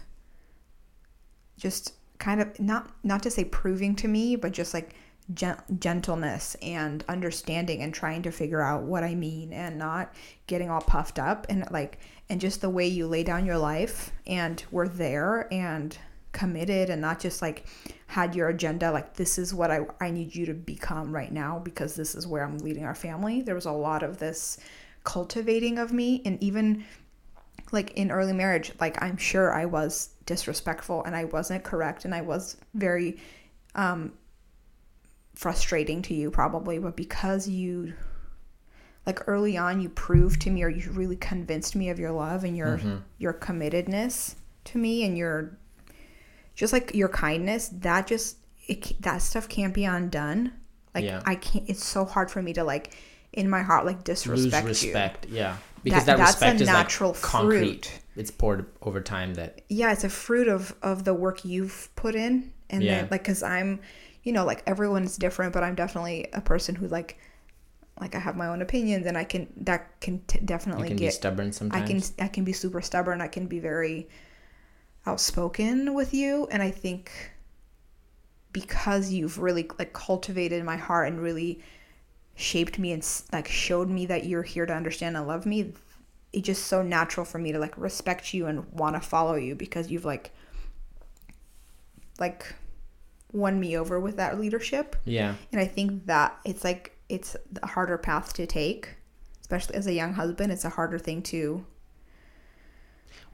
[1.58, 4.94] just kind of not not to say proving to me but just like
[5.34, 10.14] gen- gentleness and understanding and trying to figure out what i mean and not
[10.46, 11.98] getting all puffed up and like
[12.30, 15.98] and just the way you lay down your life and were there and
[16.30, 17.66] committed and not just like
[18.06, 21.58] had your agenda like this is what I, I need you to become right now
[21.58, 23.42] because this is where i'm leading our family.
[23.42, 24.58] There was a lot of this
[25.04, 26.84] cultivating of me and even
[27.72, 32.14] like in early marriage like i'm sure i was disrespectful and i wasn't correct and
[32.14, 33.18] i was very
[33.74, 34.12] um
[35.34, 37.92] frustrating to you probably but because you
[39.06, 42.44] like early on you proved to me or you really convinced me of your love
[42.44, 42.78] and your
[43.18, 45.56] your committedness to me and your
[46.54, 48.36] just like your kindness that just
[48.68, 50.52] it, that stuff can't be undone.
[50.94, 51.22] Like Yeah.
[51.24, 52.94] i can't it's so hard for me to like
[53.32, 56.60] in my heart like disrespect Lose you respect, yeah, because That- that, that's a respect
[56.60, 57.86] is natural like concrete.
[57.86, 57.90] fruit.
[58.16, 59.34] It's poured over time.
[59.34, 62.96] That yeah it's a fruit of of the work you've put in and Yeah.
[63.02, 63.80] then like because i'm
[64.22, 67.18] you know like everyone's different but i'm definitely a person who like
[68.00, 71.04] like i have my own opinions and i can that can t- definitely can be
[71.04, 74.08] get stubborn i can i can be super stubborn i can be very
[75.06, 77.10] outspoken with you and i think
[78.52, 81.60] because you've really like cultivated my heart and really
[82.34, 85.72] shaped me and like showed me that you're here to understand and love me
[86.32, 89.54] it's just so natural for me to like respect you and want to follow you
[89.54, 90.30] because you've like
[92.18, 92.54] like
[93.32, 97.66] won me over with that leadership yeah, and i think that it's like it's a
[97.66, 98.96] harder path to take
[99.40, 101.64] especially as a young husband it's a harder thing to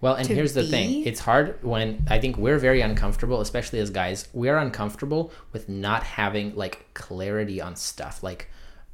[0.01, 1.05] Well, and here's the thing.
[1.05, 4.29] It's hard when I think we're very uncomfortable, especially as guys.
[4.33, 8.23] We are uncomfortable with not having like clarity on stuff.
[8.23, 8.49] Like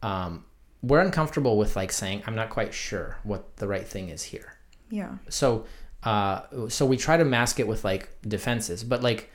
[0.04, 0.44] um
[0.82, 4.48] we're uncomfortable with like saying I'm not quite sure what the right thing is here.
[4.90, 5.64] yeah So
[6.02, 9.30] uh so we try to mask it with like defenses, but like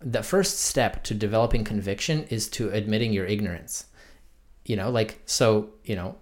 [0.00, 3.86] the first step to developing conviction is to admitting your ignorance.
[4.64, 6.16] You know, like so, you know,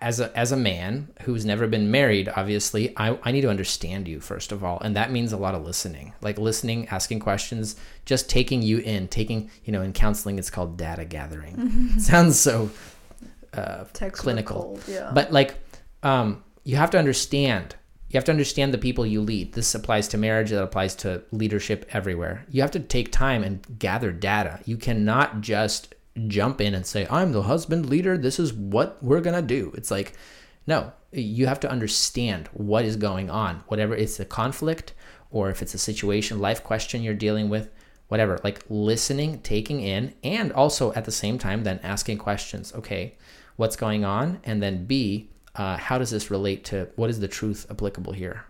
[0.00, 4.06] as a as a man who's never been married, obviously, I, I need to understand
[4.08, 7.76] you first of all, and that means a lot of listening, like listening, asking questions,
[8.04, 11.90] just taking you in, taking you know, in counseling, it's called data gathering.
[11.98, 12.70] Sounds so
[13.54, 15.54] uh, clinical, yeah but like
[16.02, 17.74] um, you have to understand
[18.08, 21.22] you have to understand the people you lead this applies to marriage that applies to
[21.32, 25.94] leadership everywhere you have to take time and gather data you cannot just
[26.28, 28.16] jump in and say, I'm the husband leader.
[28.18, 29.72] This is what we're going to do.
[29.76, 30.14] It's like,
[30.66, 34.94] no, you have to understand what is going on, whatever it's a conflict
[35.30, 37.70] or if it's a situation, life question you're dealing with,
[38.08, 38.38] whatever.
[38.42, 42.74] Like listening, taking in, and also at the same time, then asking questions.
[42.74, 43.16] Okay,
[43.60, 44.40] what's going on?
[44.44, 48.44] And then B, uh, how does this relate to what is the truth applicable here?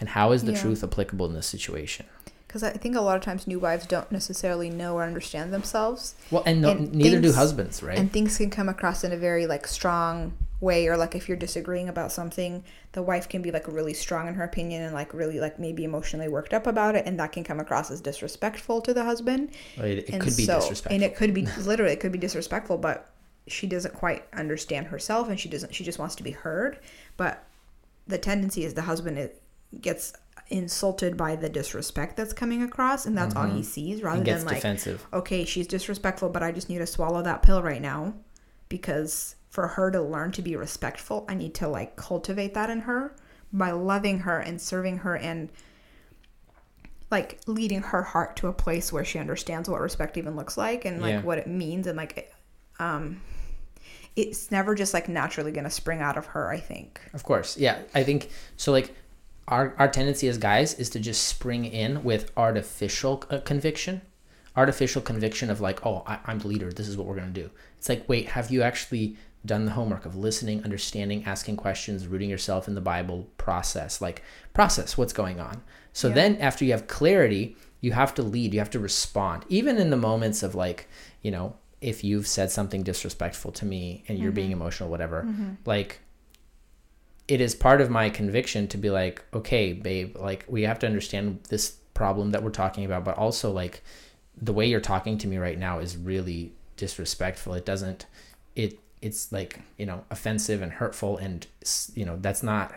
[0.00, 0.60] And how is the Yeah.
[0.62, 2.06] truth applicable in this situation?
[2.48, 6.14] Because I think a lot of times new wives don't necessarily know or understand themselves.
[6.32, 7.96] Well, and, no, And neither do husbands, right?
[7.98, 11.36] And things can come across in a very like strong way or like if you're
[11.36, 15.14] disagreeing about something, the wife can be like really strong in her opinion and like
[15.14, 18.80] really like maybe emotionally worked up about it and that can come across as disrespectful
[18.80, 19.50] to the husband.
[19.76, 20.94] it it and could be so- disrespectful.
[20.94, 23.08] And it could be literally it could be disrespectful, but
[23.48, 26.78] she doesn't quite understand herself and she doesn't she just wants to be heard.
[27.16, 27.44] But
[28.06, 29.30] the tendency is the husband
[29.80, 30.12] gets
[30.50, 34.54] insulted by the disrespect that's coming across and that's all he sees rather than like
[34.56, 35.06] defensive.
[35.12, 38.14] okay, she's disrespectful, but I just need to swallow that pill right now
[38.70, 42.80] because for her to learn to be respectful, I need to like cultivate that in
[42.80, 43.14] her
[43.52, 45.50] by loving her and serving her and
[47.10, 50.84] like leading her heart to a place where she understands what respect even looks like
[50.84, 51.22] and like Yeah.
[51.22, 52.32] what it means and like
[52.78, 53.20] um
[54.22, 57.00] it's never just like naturally going to spring out of her, I think.
[57.14, 57.56] Of course.
[57.56, 57.78] Yeah.
[57.94, 58.72] I think so.
[58.72, 58.94] Like,
[59.46, 64.02] our, our tendency as guys is to just spring in with artificial uh, conviction,
[64.56, 66.70] artificial conviction of like, oh, I, I'm the leader.
[66.70, 67.50] This is what we're going to do.
[67.78, 72.28] It's like, wait, have you actually done the homework of listening, understanding, asking questions, rooting
[72.28, 75.62] yourself in the Bible, process, like, process what's going on.
[75.92, 76.14] So Yeah.
[76.14, 79.90] then after you have clarity, you have to lead, you have to respond, even in
[79.90, 80.88] the moments of like,
[81.22, 84.60] you know, if you've said something disrespectful to me and you're being mm-hmm.
[84.62, 85.50] emotional, whatever, mm-hmm.
[85.64, 86.00] like
[87.28, 90.86] it is part of my conviction to be like, okay, babe, like we have to
[90.86, 93.82] understand this problem that we're talking about, but also like
[94.40, 97.54] the way you're talking to me right now is really disrespectful.
[97.54, 98.06] It doesn't,
[98.56, 101.18] it, it's like, you know, offensive and hurtful.
[101.18, 101.46] And,
[101.94, 102.74] you know, that's not,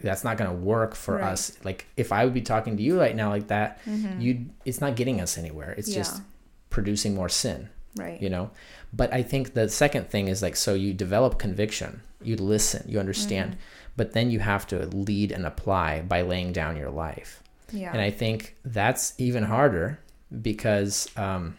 [0.00, 1.24] that's not going to work for Right.
[1.24, 1.56] us.
[1.62, 4.20] Like if I would be talking to you right now like that, mm-hmm.
[4.20, 5.72] you, it's not getting us anywhere.
[5.72, 6.22] It's just
[6.70, 8.20] producing more sin Right.
[8.20, 8.50] you know
[8.92, 12.98] but i think the second thing is like so you develop conviction you listen you
[12.98, 13.60] understand Mm-hmm.
[13.96, 17.92] but then you have to lead and apply by laying down your life Yeah.
[17.92, 19.98] and i think that's even harder
[20.42, 21.56] because um,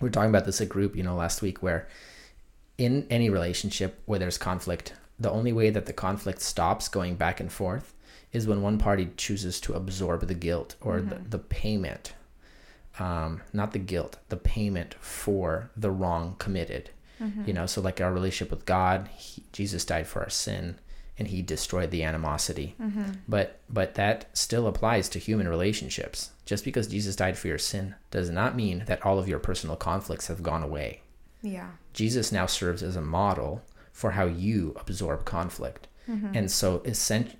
[0.00, 1.88] we are talking about this at group you know last week where
[2.78, 7.40] in any relationship where there's conflict the only way that the conflict stops going back
[7.40, 7.92] and forth
[8.32, 12.14] is when one party chooses to absorb the guilt or the, the payment
[12.98, 16.90] um, not the guilt, the payment for the wrong committed.
[17.20, 17.44] Mm-hmm.
[17.46, 20.76] You know, so like our relationship with God, he, Jesus died for our sin,
[21.18, 22.74] and He destroyed the animosity.
[22.80, 23.12] Mm-hmm.
[23.28, 26.30] But but that still applies to human relationships.
[26.46, 29.76] Just because Jesus died for your sin does not mean that all of your personal
[29.76, 31.02] conflicts have gone away.
[31.42, 31.68] yeah.
[31.92, 35.88] Jesus now serves as a model for how you absorb conflict.
[36.08, 36.34] Mm-hmm.
[36.34, 36.82] And so,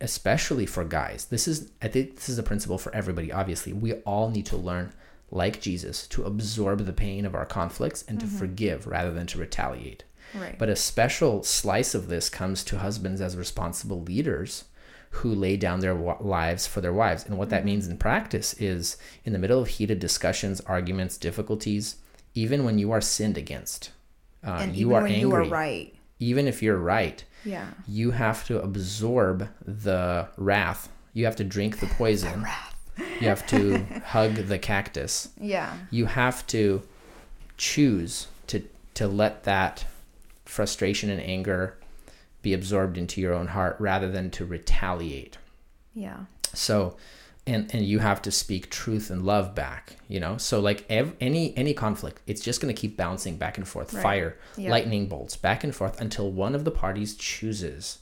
[0.01, 3.73] especially for guys, this is, I think this is a principle for everybody, obviously.
[3.73, 4.93] We all need to learn,
[5.31, 9.39] like Jesus, to absorb the pain of our conflicts and to forgive rather than to
[9.39, 10.05] retaliate.
[10.35, 10.59] Right.
[10.59, 14.65] But a special slice of this comes to husbands as responsible leaders
[15.11, 17.25] who lay down their wa- lives for their wives.
[17.27, 21.97] And what that means in practice is in the middle of heated discussions, arguments, difficulties,
[22.35, 23.91] even when you are sinned against,
[24.47, 25.95] uh, and you even are when angry, you are right.
[26.21, 27.67] even if you're right, Yeah.
[27.89, 30.89] you have to absorb the wrath.
[31.13, 32.47] You have to drink the poison.
[32.99, 35.77] You have to hug the cactus Yeah.
[35.91, 36.83] you have to
[37.57, 38.63] choose to
[38.95, 39.85] to let that
[40.45, 41.77] frustration and anger
[42.43, 45.39] be absorbed into your own heart rather than to retaliate
[45.95, 46.21] Yeah.
[46.53, 46.97] so
[47.47, 51.15] and and you have to speak truth and love back you know so like ev-
[51.21, 54.03] any any conflict it's just going to keep bouncing back and forth Right.
[54.03, 54.71] fire Yeah.
[54.71, 57.99] lightning bolts back and forth until one of the parties chooses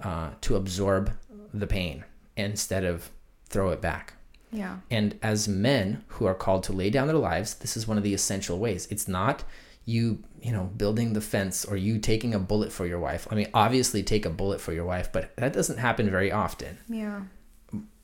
[0.00, 1.12] uh, to absorb
[1.52, 2.04] the pain
[2.36, 3.10] instead of
[3.54, 4.14] throw it back
[4.52, 4.76] Yeah.
[4.90, 8.04] and as men who are called to lay down their lives, this is one of
[8.04, 8.86] the essential ways.
[8.90, 9.44] It's not
[9.86, 10.04] you,
[10.40, 13.28] you know, building the fence or you taking a bullet for your wife.
[13.30, 16.78] I mean, obviously take a bullet for your wife, but that doesn't happen very often.
[16.88, 17.20] Yeah.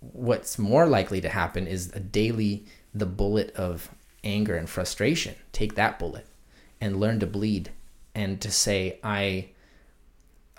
[0.00, 3.90] What's more likely to happen is a daily the bullet of
[4.22, 5.34] anger and frustration.
[5.52, 6.26] Take that bullet
[6.82, 7.70] and learn to bleed
[8.14, 9.48] and to say I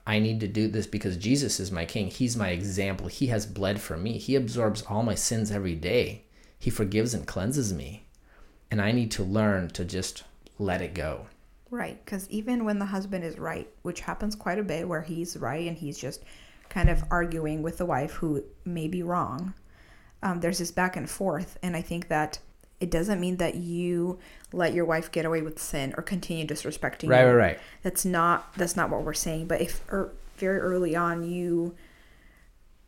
[0.05, 2.07] I need to do this because Jesus is my king.
[2.07, 3.07] He's my example.
[3.07, 4.17] He has bled for me.
[4.17, 6.23] He absorbs all my sins every day.
[6.57, 8.07] He forgives and cleanses me.
[8.69, 10.23] And I need to learn to just
[10.57, 11.27] let it go.
[11.69, 15.37] Right, because even when the husband is right, which happens quite a bit, where he's
[15.37, 16.23] right and he's just
[16.69, 19.53] kind of arguing with the wife who may be wrong,
[20.23, 22.39] um, there's this back and forth, and I think that
[22.81, 24.19] it doesn't mean that you
[24.51, 27.27] let your wife get away with sin or continue disrespecting Right, you.
[27.27, 27.59] right, right.
[27.83, 29.47] That's not that's not what we're saying.
[29.47, 31.75] But if er, very early on you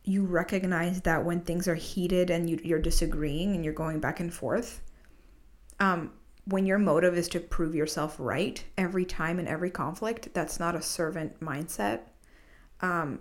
[0.04, 4.20] you recognize that when things are heated and you, you're disagreeing and you're going back
[4.20, 4.82] and forth,
[5.80, 6.12] um,
[6.44, 10.74] when your motive is to prove yourself right every time in every conflict, that's not
[10.74, 12.00] a servant mindset.
[12.82, 13.20] Um,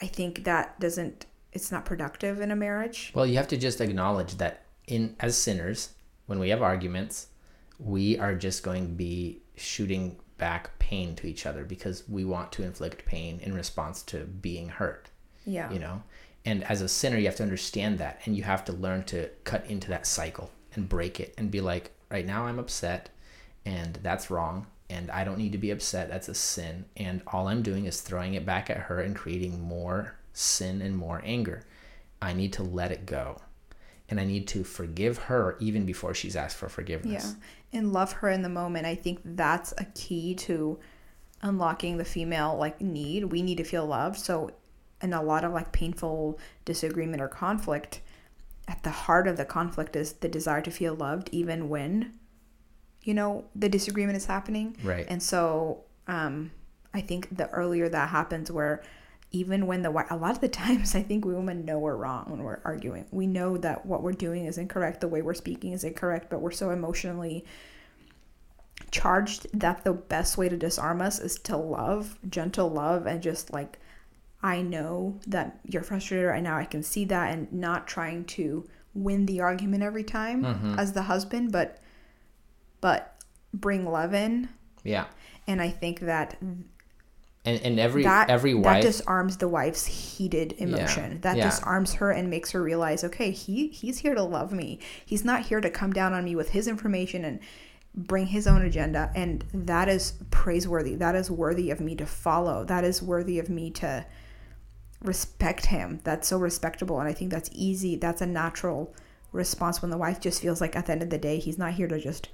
[0.00, 1.26] I think that doesn't.
[1.52, 3.12] It's not productive in a marriage.
[3.14, 5.90] Well, you have to just acknowledge that in as sinners,
[6.28, 7.28] when we have arguments,
[7.80, 12.52] we are just going to be shooting back pain to each other because we want
[12.52, 15.08] to inflict pain in response to being hurt.
[15.44, 15.72] Yeah.
[15.72, 16.02] You know?
[16.44, 19.28] And as a sinner, you have to understand that and you have to learn to
[19.44, 23.08] cut into that cycle and break it and be like, right now I'm upset
[23.64, 26.08] and that's wrong and I don't need to be upset.
[26.08, 26.84] That's a sin.
[26.96, 30.96] And all I'm doing is throwing it back at her and creating more sin and
[30.96, 31.64] more anger.
[32.20, 33.40] I need to let it go.
[34.10, 37.34] And I need to forgive her even before she's asked for forgiveness.
[37.72, 37.78] Yeah.
[37.78, 38.86] And love her in the moment.
[38.86, 40.78] I think that's a key to
[41.42, 43.24] unlocking the female like need.
[43.24, 44.18] We need to feel loved.
[44.18, 44.50] So
[45.02, 48.00] in a lot of like painful disagreement or conflict,
[48.66, 52.12] at the heart of the conflict is the desire to feel loved even when
[53.02, 54.76] you know the disagreement is happening.
[54.82, 55.06] Right.
[55.08, 56.50] And so um
[56.92, 58.82] I think the earlier that happens where
[59.30, 62.26] even when the a lot of the times I think we women know we're wrong
[62.30, 63.06] when we're arguing.
[63.10, 66.40] We know that what we're doing is incorrect, the way we're speaking is incorrect, but
[66.40, 67.44] we're so emotionally
[68.90, 73.52] charged that the best way to disarm us is to love, gentle love and just
[73.52, 73.78] like
[74.42, 76.56] I know that you're frustrated right now.
[76.56, 78.64] I can see that and not trying to
[78.94, 80.78] win the argument every time Mm-hmm.
[80.78, 81.78] as the husband, but
[82.80, 83.16] but
[83.52, 84.48] bring love in.
[84.84, 85.06] Yeah.
[85.48, 86.36] And I think that
[87.48, 91.20] And and every that every that disarms the wife's heated emotion.
[91.22, 91.48] That Yeah.
[91.48, 94.78] disarms her and makes her realize, okay, he he's here to love me.
[95.04, 97.40] He's not here to come down on me with his information and
[97.94, 99.10] bring his own agenda.
[99.14, 100.94] And that is praiseworthy.
[100.94, 102.64] That is worthy of me to follow.
[102.64, 104.04] That is worthy of me to
[105.02, 106.00] respect him.
[106.04, 107.00] That's so respectable.
[107.00, 107.96] And I think that's easy.
[107.96, 108.94] That's a natural
[109.32, 111.74] response when the wife just feels like at the end of the day, he's not
[111.74, 112.28] here to just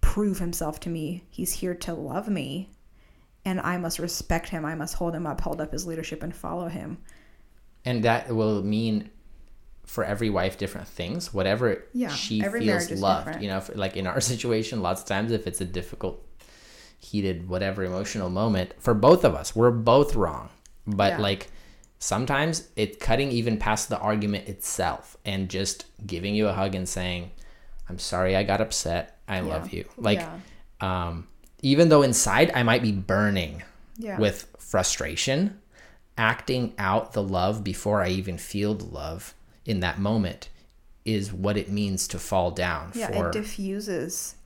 [0.00, 1.24] prove himself to me.
[1.30, 2.70] He's here to love me
[3.50, 4.62] and I must respect him.
[4.64, 6.98] I must hold him up, hold up his leadership, and follow him.
[7.84, 9.10] and that will mean
[9.94, 11.66] for every wife different things whatever
[12.02, 13.42] Yeah, she feels loved different.
[13.42, 16.16] you know like in our situation lots of times if it's a difficult
[17.08, 20.48] heated whatever emotional moment for both of us we're both wrong
[20.86, 21.18] but Yeah.
[21.28, 21.42] like
[21.98, 26.88] sometimes it's cutting even past the argument itself and just giving you a hug and
[26.88, 27.30] saying
[27.88, 30.38] i'm sorry i got upset i love you like Yeah.
[31.08, 31.26] um
[31.62, 33.62] even though inside i might be burning
[33.98, 34.18] Yeah.
[34.18, 35.58] with frustration,
[36.16, 39.34] acting out the love before I even feel the love
[39.64, 40.48] in that moment
[41.04, 44.36] is what it means to fall down yeah, for it diffuses.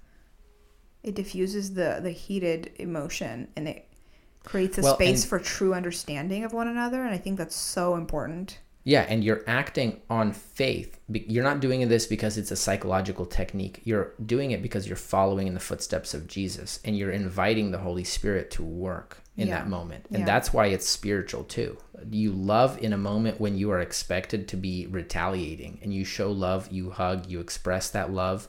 [1.02, 3.86] It diffuses the the heated emotion, and it
[4.44, 7.04] creates a Well, space and- for true understanding of one another.
[7.04, 8.58] And I think that's so important.
[8.87, 11.01] Yeah, and you're acting on faith.
[11.09, 13.80] You're not doing this because it's a psychological technique.
[13.85, 17.78] You're doing it because you're following in the footsteps of Jesus and you're inviting the
[17.78, 19.59] Holy Spirit to work in Yeah.
[19.61, 20.05] that moment.
[20.11, 20.24] And Yeah.
[20.26, 21.78] that's why it's spiritual too.
[22.11, 26.30] You love in a moment when you are expected to be retaliating and you show
[26.30, 28.49] love, you hug, you express that love,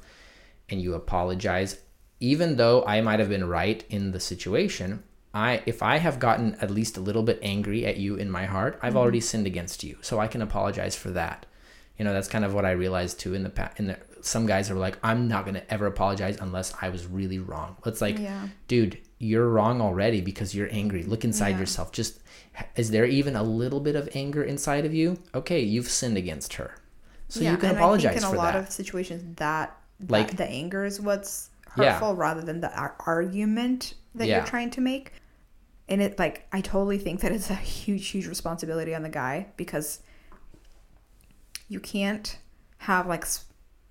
[0.70, 1.78] and you apologize.
[2.20, 5.04] Even though I might have been right in the situation,
[5.36, 8.46] I if I have gotten at least a little bit angry at you in my
[8.46, 8.98] heart, I've mm-hmm.
[8.98, 9.98] already sinned against you.
[10.02, 11.46] So I can apologize for that.
[12.00, 13.80] You know, that's kind of what I realized too in the past.
[13.80, 17.40] In the, some guys are like, I'm not gonna ever apologize unless I was really
[17.40, 17.76] wrong.
[17.86, 18.48] It's like, Yeah.
[18.68, 21.04] dude, you're wrong already because you're angry.
[21.04, 21.60] Look inside Yeah.
[21.60, 21.92] yourself.
[21.92, 22.22] Just
[22.78, 25.18] is there even a little bit of anger inside of you?
[25.34, 26.76] Okay, you've sinned against her,
[27.28, 28.64] so you can apologize I think in a lot that.
[28.64, 31.92] of situations that, that Like- the anger is what's Yeah.
[31.92, 34.38] hurtful rather than the ar- argument that Yeah.
[34.38, 35.12] you're trying to make.
[35.88, 39.48] And it like I totally think that it's a huge, huge responsibility on the guy
[39.56, 40.00] because
[41.68, 42.38] you can't
[42.80, 43.26] have like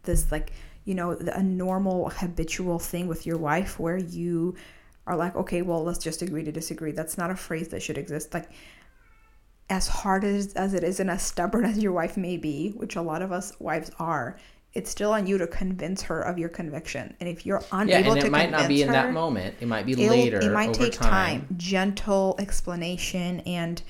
[0.03, 0.53] this like
[0.85, 4.55] you know the- a normal habitual thing with your wife where you
[5.07, 6.93] are like okay well let's just agree to disagree.
[6.93, 8.35] That's not a phrase that should exist.
[8.35, 8.51] Like
[9.71, 12.97] as hard as, as it is and as stubborn as your wife may be which
[12.97, 14.37] a lot of us wives are
[14.75, 18.13] it's still on you to convince her of your conviction and if you're unable yeah,
[18.13, 19.55] and to it might not be in that moment.
[19.61, 20.41] It might be later.
[20.41, 21.47] It might take time.
[21.57, 23.81] gentle explanation, and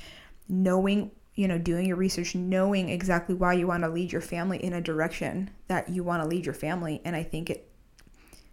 [0.49, 4.63] knowing, you know, doing your research, knowing exactly why you want to lead your family
[4.63, 7.01] in a direction that you want to lead your family.
[7.05, 7.71] And I think it,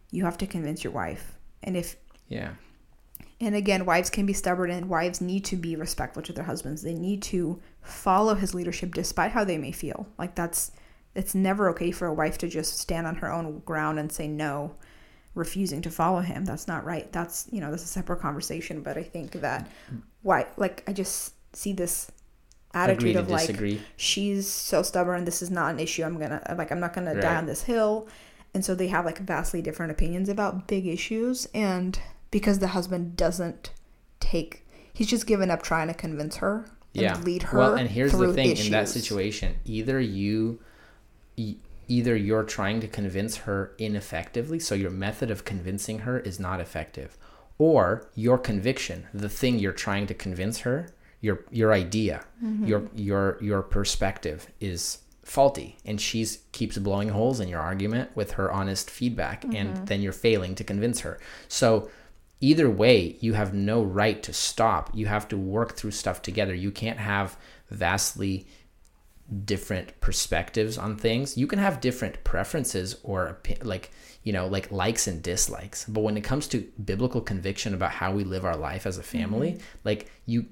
[0.10, 1.38] you have to convince your wife.
[1.64, 2.52] And if, Yeah.
[3.42, 6.82] and again, wives can be stubborn, and wives need to be respectful to their husbands.
[6.82, 10.08] They need to follow his leadership despite how they may feel.
[10.18, 10.72] Like that's
[11.16, 14.28] it's never okay for a wife to just stand on her own ground and say
[14.28, 14.76] no,
[15.36, 16.46] refusing to follow him.
[16.46, 17.12] That's not right.
[17.12, 18.82] That's, you know, that's a separate conversation.
[18.82, 19.70] But I think that
[20.22, 22.12] why, like, I just see this
[22.74, 23.82] attitude of like, disagree.
[23.98, 25.26] she's so stubborn.
[25.26, 26.04] This is not an issue.
[26.04, 28.08] I'm going to, like, I'm not going to die on this hill.
[28.54, 31.48] And so they have like vastly different opinions about big issues.
[31.54, 31.98] And
[32.32, 33.72] because the husband doesn't
[34.20, 37.58] take, he's just given up trying to convince her and yeah lead her.
[37.58, 40.60] well and here's the thing in that situation either you
[41.46, 41.58] e-
[41.98, 46.60] either you're trying to convince her ineffectively so your method of convincing her is not
[46.66, 47.18] effective
[47.58, 47.84] or
[48.26, 50.78] your conviction the thing you're trying to convince her
[51.26, 52.66] your your idea Mm-hmm.
[52.72, 54.40] your your your perspective
[54.72, 54.82] is
[55.36, 59.56] faulty and she's keeps blowing holes in your argument with her honest feedback Mm-hmm.
[59.60, 61.16] and then you're failing to convince her
[61.48, 61.68] so
[62.50, 66.56] either way you have no right to stop you have to work through stuff together
[66.66, 67.38] you can't have
[67.70, 68.34] vastly
[69.46, 71.38] different perspectives on things.
[71.38, 73.92] You can have different preferences or like
[74.24, 75.86] you know like likes and dislikes.
[75.86, 79.04] But when it comes to biblical conviction about how we live our life as a
[79.04, 79.64] family mm-hmm.
[79.84, 80.46] like you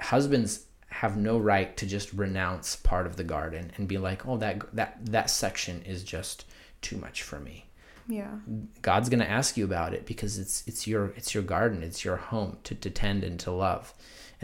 [0.00, 4.36] husbands have no right to just renounce part of the garden and be like oh
[4.36, 6.44] that that that section is just
[6.80, 7.66] too much for me.
[8.06, 8.36] Yeah.
[8.82, 12.04] God's going to ask you about it because it's it's your it's your garden, it's
[12.04, 13.94] your home to, to tend and to love.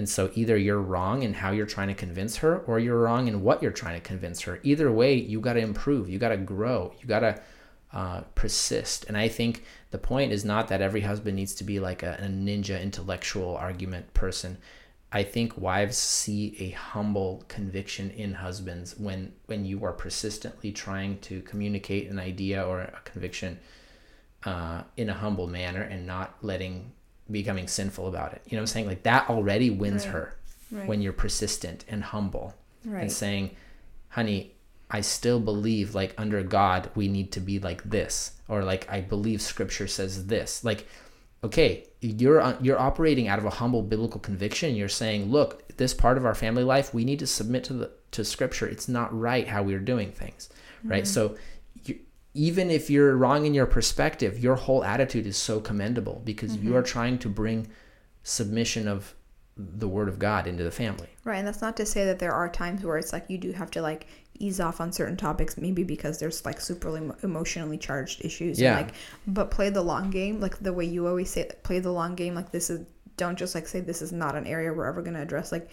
[0.01, 3.29] And so either you're wrong in how you're trying to convince her or you're wrong
[3.29, 4.59] in what you're trying to convince her.
[4.63, 7.43] Either way, you got to improve, you got to grow, you got to
[7.93, 9.05] uh, persist.
[9.09, 12.15] And I think the point is not that every husband needs to be like a,
[12.19, 14.57] a ninja intellectual argument person.
[15.13, 21.19] I think wives see a humble conviction in husbands when when you are persistently trying
[21.19, 23.61] to communicate an idea or a conviction
[24.45, 26.93] uh, in a humble manner and not letting
[27.31, 28.43] becoming sinful about it.
[28.47, 28.87] You know what I'm saying?
[28.87, 30.13] Like that already wins Right.
[30.13, 30.37] her
[30.73, 30.87] Right.
[30.89, 32.55] when you're persistent and humble
[32.85, 33.03] right.
[33.03, 33.51] and saying,
[34.11, 34.53] "Honey,
[34.91, 39.01] I still believe like under God we need to be like this," or like I
[39.01, 40.63] believe Scripture says this.
[40.65, 40.87] Like,
[41.43, 44.75] okay, you're uh, you're operating out of a humble biblical conviction.
[44.77, 47.91] You're saying, "Look, this part of our family life, we need to submit to the
[48.13, 48.67] to Scripture.
[48.69, 50.49] It's not right how we're doing things,
[50.85, 51.37] right?" So.
[52.35, 56.71] Even if you're wrong in your perspective, your whole attitude is so commendable because you
[56.71, 56.77] mm-hmm.
[56.77, 57.69] are trying to bring
[58.23, 59.15] submission of
[59.57, 61.09] the word of God into the family.
[61.25, 63.53] Right, and that's not to say that there are times where it's like you do
[63.53, 64.07] have to like
[64.39, 68.61] ease off on certain topics, maybe because there's like super emo- emotionally charged issues.
[68.61, 68.79] Yeah.
[68.79, 71.79] And, like, but play the long game, like the way you always say, like, play
[71.79, 72.35] the long game.
[72.35, 75.15] Like this is don't just like say this is not an area we're ever going
[75.15, 75.53] to address.
[75.53, 75.69] Like,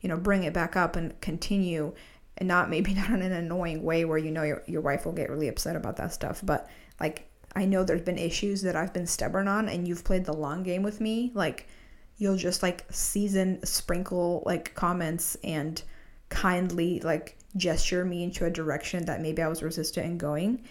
[0.00, 1.92] you know, bring it back up and continue,
[2.38, 5.12] and not maybe not in an annoying way where you know your your wife will
[5.12, 6.68] get really upset about that stuff, but
[7.00, 7.28] like.
[7.54, 10.62] I know there's been issues that I've been stubborn on, and you've played the long
[10.62, 11.32] game with me.
[11.34, 11.68] Like,
[12.16, 15.82] you'll just like season sprinkle like comments and
[16.30, 20.62] kindly like gesture me into a direction that maybe I was resistant in going.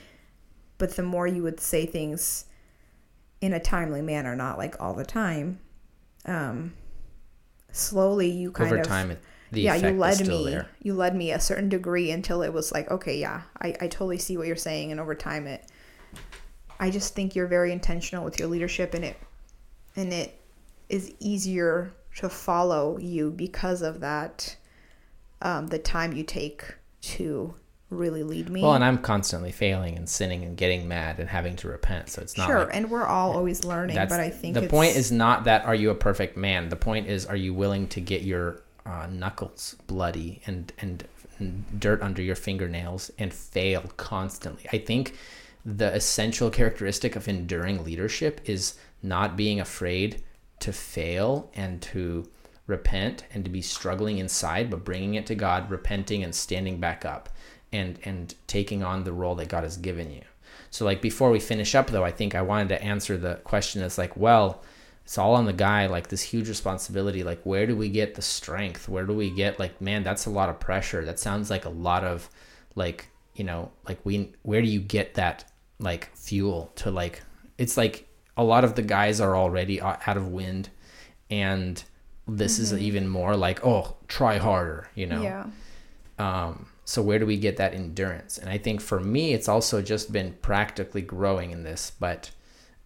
[0.80, 2.45] But the more you would say things
[3.41, 5.59] in a timely manner, not like all the time,
[6.26, 6.74] um,
[7.72, 10.45] slowly you kind Over of time, it- the yeah, you led me.
[10.45, 10.69] there.
[10.81, 14.17] You led me a certain degree until it was like, okay, yeah, I, I totally
[14.17, 15.65] see what you're saying, and over time, it.
[16.79, 19.17] I just think you're very intentional with your leadership, and it,
[19.95, 20.39] and it
[20.89, 24.55] is easier to follow you because of that.
[25.43, 27.55] Um, the time you take to
[27.91, 28.61] really lead me.
[28.61, 32.09] Well, and I'm constantly failing and sinning and getting mad and having to repent.
[32.09, 34.95] So it's not sure, like and we're all always learning, but I think the point
[34.95, 36.69] is not that are you a perfect man.
[36.69, 41.03] The point is are you willing to get your uh, knuckles bloody and and
[41.79, 44.67] dirt under your fingernails and fail constantly.
[44.71, 45.15] I think
[45.65, 50.23] the essential characteristic of enduring leadership is not being afraid
[50.59, 52.29] to fail and to
[52.67, 57.05] repent and to be struggling inside but bringing it to God, repenting and standing back
[57.05, 57.29] up
[57.71, 60.21] and and taking on the role that God has given you.
[60.69, 63.82] So like before we finish up though, I think I wanted to answer the question
[63.82, 64.61] that's like, well,
[65.12, 67.22] it's all on the guy, like this huge responsibility.
[67.22, 68.88] Like where do we get the strength?
[68.88, 71.03] Where do we get like, man, that's a lot of pressure.
[71.03, 72.30] That sounds like a lot of
[72.76, 75.43] like, you know, like we where do you get that
[75.80, 77.24] like fuel to like
[77.57, 78.07] it's like
[78.38, 80.70] a lot of the guys are already out of wind
[81.30, 81.84] and
[82.26, 85.22] this is even more like, oh, try harder, you know.
[85.22, 85.45] yeah,
[86.20, 88.38] Um, so where do we get that endurance?
[88.38, 92.32] And I think for me, it's also just been practically growing in this, but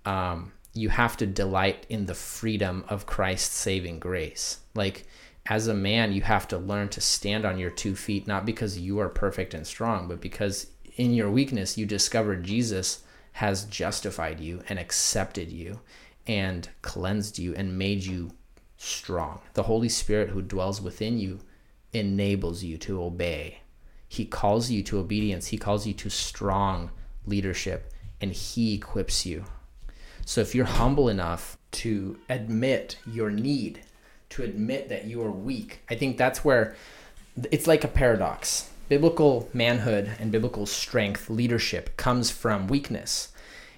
[0.07, 4.59] um, you have to delight in the freedom of Christ's saving grace.
[4.75, 5.07] Like
[5.47, 8.77] as a man, you have to learn to stand on your two feet, not because
[8.77, 10.67] you are perfect and strong, but because
[10.97, 13.03] in your weakness, you discover Jesus
[13.33, 15.79] has justified you and accepted you
[16.27, 18.31] and cleansed you and made you
[18.77, 19.41] strong.
[19.53, 21.39] The Holy Spirit who dwells within you
[21.93, 23.59] enables you to obey.
[24.07, 26.91] He calls you to obedience, He calls you to strong
[27.25, 29.45] leadership, and He equips you.
[30.25, 33.81] So if you're humble enough to admit your need,
[34.29, 36.75] to admit that you are weak, I think that's where
[37.51, 38.69] it's like a paradox.
[38.89, 43.31] Biblical manhood and biblical strength, leadership comes from weakness.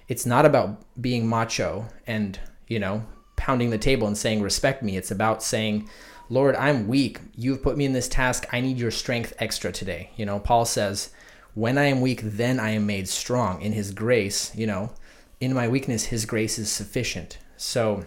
[0.08, 3.04] It's not about being macho and, you know,
[3.36, 4.96] pounding the table and saying, respect me.
[4.96, 5.88] It's about saying,
[6.30, 7.20] Lord, I'm weak.
[7.36, 8.46] You've put me in this task.
[8.52, 10.10] I need your strength extra today.
[10.16, 11.10] You know, Paul says,
[11.54, 13.60] when I am weak, then I am made strong.
[13.60, 14.92] In his grace, you know,
[15.40, 17.38] in my weakness, his grace is sufficient.
[17.56, 18.04] So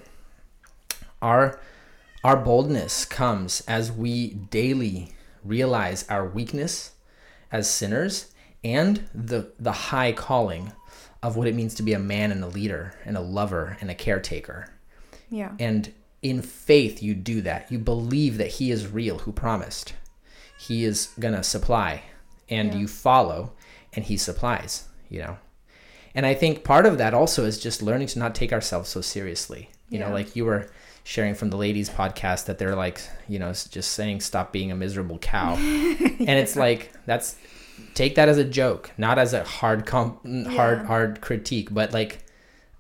[1.22, 1.60] our
[2.24, 5.14] our boldness comes as we daily
[5.44, 6.92] realize our weakness
[7.52, 8.32] as sinners
[8.64, 10.72] and the the high calling
[11.24, 13.90] of what it means to be a man and a leader and a lover and
[13.90, 14.68] a caretaker.
[15.30, 15.52] Yeah.
[15.60, 17.72] And in faith, you do that.
[17.72, 19.94] You believe that He is real, who promised.
[20.60, 22.04] He is going to supply,
[22.50, 22.80] and yeah.
[22.80, 23.54] you follow,
[23.94, 25.38] and He supplies, you know.
[26.14, 29.02] And I think part of that also is just learning to not take ourselves so
[29.02, 29.70] seriously.
[29.90, 30.08] You yeah.
[30.08, 30.70] know, like you were
[31.04, 34.76] sharing from the ladies podcast that they're like, you know, just saying stop being a
[34.76, 35.56] miserable cow.
[35.56, 36.10] yeah.
[36.20, 37.36] And it's like that's
[37.96, 40.86] take that as a joke, not as a hard comp, hard yeah.
[40.86, 42.24] hard critique, but like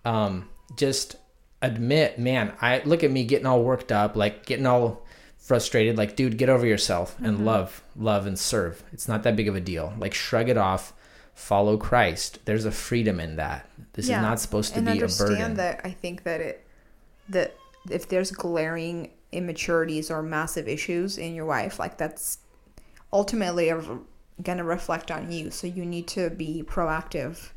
[0.05, 1.15] um just
[1.61, 5.05] admit, man, I look at me getting all worked up, like getting all
[5.37, 7.45] frustrated, like, dude, get over yourself and mm-hmm.
[7.45, 8.83] love, love and serve.
[8.93, 9.93] It's not that big of a deal.
[9.97, 10.93] Like, shrug it off,
[11.41, 12.39] follow Christ.
[12.45, 13.67] There's a freedom in that.
[13.93, 14.17] This yeah.
[14.17, 15.09] is not supposed to and be a burden.
[15.09, 16.67] understand that I think that it,
[17.29, 17.55] that
[17.89, 22.37] if there's glaring immaturities or massive issues in your wife, like that's
[23.11, 23.71] ultimately
[24.43, 25.49] going to reflect on you.
[25.49, 27.49] So you need to be proactive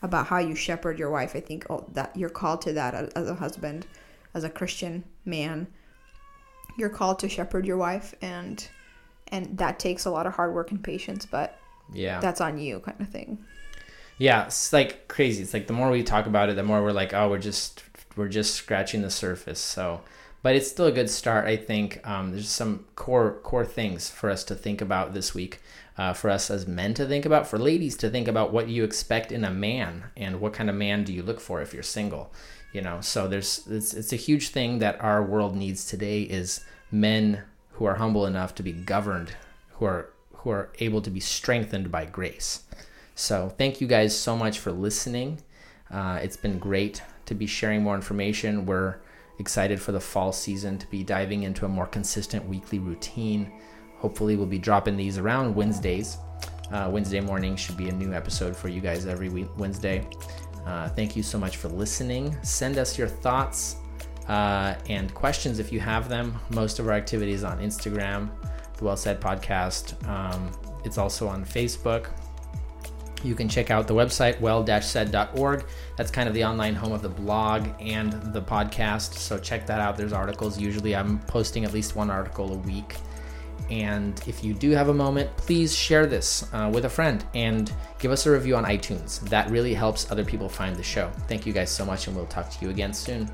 [0.00, 1.36] about how you shepherd your wife.
[1.36, 3.86] I think oh, that you're called to that as a husband,
[4.32, 5.66] as a Christian man.
[6.78, 8.66] You're called to shepherd your wife, and
[9.28, 11.26] and that takes a lot of hard work and patience.
[11.26, 11.58] But
[11.92, 13.38] yeah, that's on you, kind of thing.
[14.18, 15.42] Yeah, it's like crazy.
[15.42, 17.82] It's like the more we talk about it, the more we're like, oh, we're just
[18.16, 19.58] we're just scratching the surface.
[19.58, 20.02] So,
[20.42, 21.46] but it's still a good start.
[21.46, 25.60] I think um, there's some core core things for us to think about this week
[25.98, 28.84] uh, for us as men to think about, for ladies to think about what you
[28.84, 31.82] expect in a man and what kind of man do you look for if you're
[31.82, 32.32] single.
[32.72, 36.64] You know, so there's it's it's a huge thing that our world needs today is
[36.90, 39.32] men who are humble enough to be governed,
[39.72, 40.11] who are
[40.42, 42.62] who are able to be strengthened by grace.
[43.14, 45.40] So thank you guys so much for listening.
[45.90, 48.66] Uh, it's been great to be sharing more information.
[48.66, 48.96] We're
[49.38, 53.52] excited for the fall season to be diving into a more consistent weekly routine.
[53.98, 56.18] Hopefully, we'll be dropping these around Wednesdays.
[56.72, 60.06] Uh, Wednesday morning should be a new episode for you guys every week, Wednesday.
[60.66, 62.36] Uh, thank you so much for listening.
[62.42, 63.76] Send us your thoughts
[64.28, 66.38] uh, and questions if you have them.
[66.50, 68.30] Most of our activities on Instagram,
[68.82, 70.06] the Well Said Podcast.
[70.08, 70.50] Um,
[70.84, 72.08] it's also on Facebook.
[73.22, 75.64] You can check out the website well-said.org.
[75.96, 79.14] That's kind of the online home of the blog and the podcast.
[79.14, 79.96] So check that out.
[79.96, 80.58] There's articles.
[80.58, 82.96] Usually I'm posting at least one article a week.
[83.70, 87.72] And if you do have a moment, please share this uh, with a friend and
[88.00, 89.20] give us a review on iTunes.
[89.28, 91.10] That really helps other people find the show.
[91.28, 93.30] Thank you guys so much, and we'll talk to you again soon.